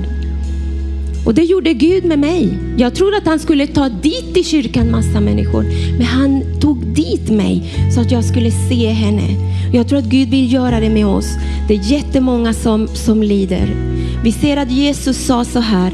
Och 1.26 1.34
det 1.34 1.44
gjorde 1.44 1.74
Gud 1.74 2.06
med 2.06 2.20
mig. 2.20 2.58
Jag 2.78 2.96
trodde 2.96 3.18
att 3.18 3.26
han 3.26 3.40
skulle 3.40 3.68
ta 3.68 3.90
dit 3.90 4.38
i 4.38 4.44
kyrkan 4.44 4.92
massa 4.92 5.20
människor. 5.20 5.64
Men 5.98 6.06
han 6.06 6.44
tog 6.62 6.86
dit 6.86 7.30
mig 7.30 7.64
så 7.96 8.02
att 8.02 8.12
jag 8.12 8.24
skulle 8.24 8.52
se 8.52 8.90
henne. 8.90 9.28
Jag 9.74 9.88
tror 9.88 10.00
att 10.00 10.06
Gud 10.06 10.30
vill 10.30 10.54
göra 10.54 10.80
det 10.80 10.90
med 10.90 11.06
oss. 11.06 11.28
Det 11.68 11.74
är 11.74 11.92
jättemånga 11.92 12.54
som, 12.54 12.88
som 12.88 13.24
lider. 13.24 13.76
Vi 14.24 14.32
ser 14.32 14.58
att 14.58 14.72
Jesus 14.72 15.26
sa 15.26 15.46
så 15.46 15.60
här 15.60 15.92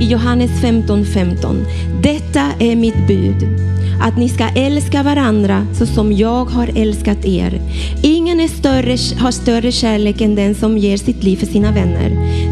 i 0.00 0.04
Johannes 0.04 0.50
15.15. 0.50 1.04
15. 1.04 1.66
Detta 2.02 2.42
är 2.58 2.76
mitt 2.76 3.06
bud, 3.06 3.48
att 4.02 4.16
ni 4.16 4.28
ska 4.28 4.48
älska 4.48 5.02
varandra 5.02 5.66
så 5.74 5.86
som 5.86 6.12
jag 6.12 6.44
har 6.44 6.70
älskat 6.76 7.24
er. 7.24 7.60
Ingen 8.02 8.40
är 8.40 8.48
större, 8.48 9.22
har 9.22 9.30
större 9.30 9.72
kärlek 9.72 10.20
än 10.20 10.34
den 10.34 10.54
som 10.54 10.78
ger 10.78 10.96
sitt 10.96 11.22
liv 11.22 11.36
för 11.36 11.46
sina 11.46 11.72
vänner. 11.72 12.10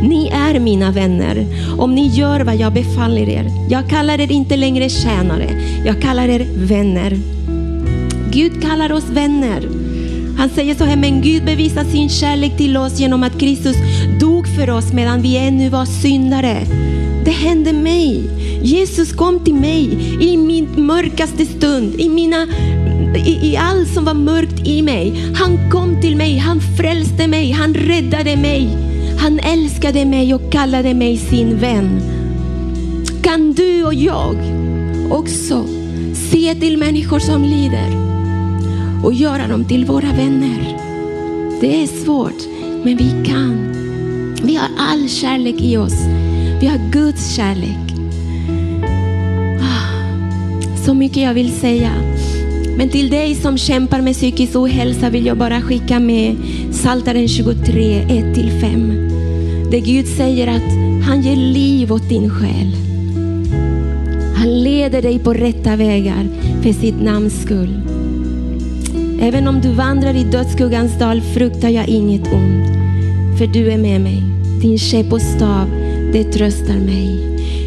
Ni 0.08 0.28
är 0.28 0.60
mina 0.60 0.90
vänner 0.90 1.46
om 1.78 1.94
ni 1.94 2.06
gör 2.06 2.40
vad 2.40 2.56
jag 2.56 2.72
befaller 2.72 3.28
er. 3.28 3.50
Jag 3.70 3.90
kallar 3.90 4.20
er 4.20 4.32
inte 4.32 4.56
längre 4.56 4.88
tjänare, 4.88 5.48
jag 5.84 6.02
kallar 6.02 6.28
er 6.28 6.46
vänner. 6.54 7.18
Gud 8.30 8.62
kallar 8.62 8.92
oss 8.92 9.08
vänner. 9.10 9.75
Han 10.36 10.48
säger 10.48 10.74
så 10.74 10.84
här, 10.84 10.96
men 10.96 11.22
Gud 11.22 11.44
bevisar 11.44 11.84
sin 11.84 12.08
kärlek 12.08 12.56
till 12.56 12.76
oss 12.76 13.00
genom 13.00 13.22
att 13.22 13.40
Kristus 13.40 13.76
dog 14.20 14.46
för 14.48 14.70
oss 14.70 14.92
medan 14.92 15.22
vi 15.22 15.36
ännu 15.36 15.68
var 15.68 15.84
syndare. 15.84 16.66
Det 17.24 17.30
hände 17.30 17.72
mig. 17.72 18.30
Jesus 18.62 19.12
kom 19.12 19.44
till 19.44 19.54
mig 19.54 19.98
i 20.20 20.36
min 20.36 20.86
mörkaste 20.86 21.46
stund, 21.46 22.00
i, 22.00 22.08
mina, 22.08 22.46
i, 23.26 23.52
i 23.52 23.56
allt 23.56 23.94
som 23.94 24.04
var 24.04 24.14
mörkt 24.14 24.66
i 24.66 24.82
mig. 24.82 25.32
Han 25.34 25.70
kom 25.70 26.00
till 26.00 26.16
mig, 26.16 26.38
han 26.38 26.60
frälste 26.60 27.26
mig, 27.26 27.50
han 27.50 27.74
räddade 27.74 28.36
mig. 28.36 28.68
Han 29.18 29.38
älskade 29.38 30.04
mig 30.04 30.34
och 30.34 30.52
kallade 30.52 30.94
mig 30.94 31.16
sin 31.16 31.58
vän. 31.58 32.00
Kan 33.22 33.52
du 33.52 33.84
och 33.84 33.94
jag 33.94 34.36
också 35.10 35.64
se 36.30 36.54
till 36.54 36.78
människor 36.78 37.18
som 37.18 37.42
lider? 37.42 38.15
Och 39.04 39.14
göra 39.14 39.48
dem 39.48 39.64
till 39.64 39.84
våra 39.84 40.12
vänner. 40.12 40.76
Det 41.60 41.82
är 41.82 41.86
svårt, 41.86 42.42
men 42.84 42.96
vi 42.96 43.24
kan. 43.26 43.72
Vi 44.42 44.56
har 44.56 44.68
all 44.78 45.08
kärlek 45.08 45.60
i 45.60 45.76
oss. 45.76 46.06
Vi 46.60 46.66
har 46.66 46.90
Guds 46.90 47.34
kärlek. 47.34 47.94
Ah, 49.60 50.84
så 50.84 50.94
mycket 50.94 51.22
jag 51.22 51.34
vill 51.34 51.52
säga. 51.52 51.92
Men 52.76 52.88
till 52.88 53.10
dig 53.10 53.34
som 53.34 53.58
kämpar 53.58 54.00
med 54.00 54.14
psykisk 54.14 54.56
ohälsa 54.56 55.10
vill 55.10 55.26
jag 55.26 55.38
bara 55.38 55.60
skicka 55.60 56.00
med 56.00 56.36
Saltaren 56.72 57.28
23, 57.28 58.00
1-5. 58.02 59.70
Där 59.70 59.78
Gud 59.78 60.06
säger 60.06 60.46
att 60.46 61.06
han 61.06 61.22
ger 61.22 61.36
liv 61.36 61.92
åt 61.92 62.08
din 62.08 62.30
själ. 62.30 62.76
Han 64.36 64.62
leder 64.62 65.02
dig 65.02 65.18
på 65.18 65.32
rätta 65.32 65.76
vägar 65.76 66.26
för 66.62 66.72
sitt 66.72 67.02
namns 67.02 67.42
skull. 67.42 67.95
Även 69.20 69.48
om 69.48 69.60
du 69.60 69.72
vandrar 69.72 70.14
i 70.14 70.24
dödsskuggans 70.24 70.98
dal 70.98 71.20
fruktar 71.20 71.68
jag 71.68 71.88
inget 71.88 72.32
ont, 72.32 72.66
för 73.38 73.46
du 73.46 73.72
är 73.72 73.78
med 73.78 74.00
mig. 74.00 74.22
Din 74.62 74.78
käpp 74.78 75.12
och 75.12 75.22
stav, 75.22 75.70
det 76.12 76.24
tröstar 76.24 76.74
mig. 76.74 77.26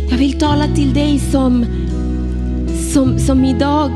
Jag 0.10 0.18
vill 0.18 0.40
tala 0.40 0.68
till 0.76 0.94
dig 0.94 1.20
som, 1.20 1.66
som, 2.94 3.20
som 3.20 3.46
idag 3.46 3.90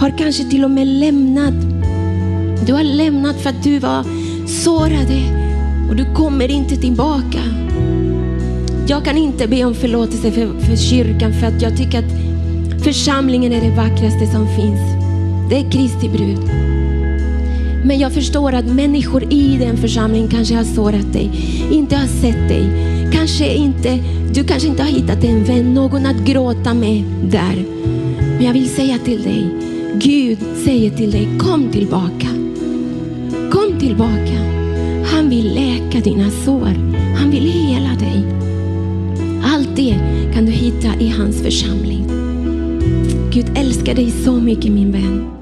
har 0.00 0.18
kanske 0.18 0.44
till 0.44 0.64
och 0.64 0.70
med 0.70 0.86
lämnat 0.86 1.54
Du 2.66 2.72
har 2.72 2.82
lämnat 2.82 3.40
för 3.40 3.50
att 3.50 3.62
du 3.62 3.78
var 3.78 4.04
sårade 4.46 5.22
och 5.88 5.96
du 5.96 6.14
kommer 6.14 6.50
inte 6.50 6.76
tillbaka. 6.76 7.42
Jag 8.86 9.04
kan 9.04 9.16
inte 9.16 9.48
be 9.48 9.64
om 9.64 9.74
förlåtelse 9.74 10.30
för, 10.30 10.60
för 10.60 10.76
kyrkan 10.76 11.32
för 11.32 11.46
att 11.46 11.62
jag 11.62 11.76
tycker 11.76 11.98
att 11.98 12.82
församlingen 12.82 13.52
är 13.52 13.60
det 13.60 13.76
vackraste 13.76 14.26
som 14.26 14.46
finns. 14.56 14.80
Det 15.50 15.56
är 15.56 15.70
Kristi 15.70 16.08
brud. 16.08 16.71
Men 17.84 17.98
jag 17.98 18.12
förstår 18.12 18.52
att 18.52 18.66
människor 18.66 19.32
i 19.32 19.56
den 19.56 19.76
församlingen 19.76 20.28
kanske 20.28 20.54
har 20.54 20.64
sårat 20.64 21.12
dig, 21.12 21.30
inte 21.70 21.96
har 21.96 22.06
sett 22.06 22.48
dig. 22.48 22.66
Kanske 23.12 23.54
inte, 23.54 23.98
du 24.34 24.44
kanske 24.44 24.68
inte 24.68 24.82
har 24.82 24.90
hittat 24.90 25.24
en 25.24 25.44
vän, 25.44 25.74
någon 25.74 26.06
att 26.06 26.24
gråta 26.24 26.74
med 26.74 27.04
där. 27.22 27.64
Men 28.36 28.44
jag 28.44 28.52
vill 28.52 28.68
säga 28.68 28.98
till 28.98 29.22
dig, 29.22 29.46
Gud 29.94 30.38
säger 30.64 30.90
till 30.90 31.10
dig, 31.10 31.28
kom 31.38 31.68
tillbaka. 31.72 32.28
Kom 33.50 33.80
tillbaka. 33.80 34.38
Han 35.12 35.28
vill 35.28 35.54
läka 35.54 36.00
dina 36.00 36.30
sår. 36.30 36.92
Han 37.18 37.30
vill 37.30 37.52
hela 37.52 37.94
dig. 37.94 38.24
Allt 39.44 39.76
det 39.76 39.94
kan 40.34 40.46
du 40.46 40.52
hitta 40.52 41.00
i 41.00 41.08
hans 41.08 41.42
församling. 41.42 42.04
Gud 43.32 43.46
älskar 43.54 43.94
dig 43.94 44.10
så 44.10 44.32
mycket 44.32 44.72
min 44.72 44.92
vän. 44.92 45.41